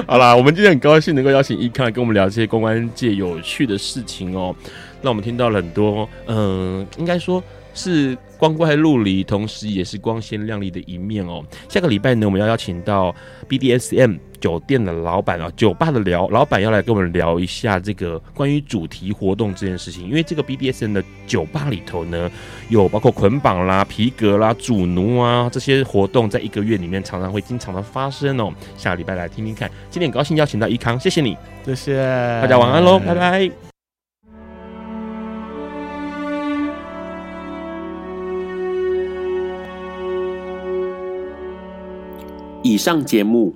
[0.07, 4.55] 好啦，我们今天很高兴能够邀请一康来跟我们聊这些公关界有趣的事情哦。
[5.01, 7.43] 那我们听到了很多，嗯、呃，应该说。
[7.71, 11.41] 是光怪陆离，同时也是光鲜亮丽的一面哦。
[11.69, 13.15] 下个礼拜呢，我们要邀请到
[13.47, 20.07] BDSM 酒店的老板啊，酒吧的聊老板要来跟我们聊一下这个关于主题活动这件事情。
[20.07, 22.29] 因为这个 BDSN 的酒吧里头呢，
[22.69, 28.51] 有包括捆绑啦、皮革啦、主奴啊这些活动，在一个月里面常常会经常的发生哦。
[28.77, 29.69] 下个礼拜来听听看。
[29.89, 31.95] 今天很高兴邀请到一康，谢谢你，谢谢
[32.41, 33.51] 大家，晚安喽，拜拜。
[42.61, 43.55] 以上节目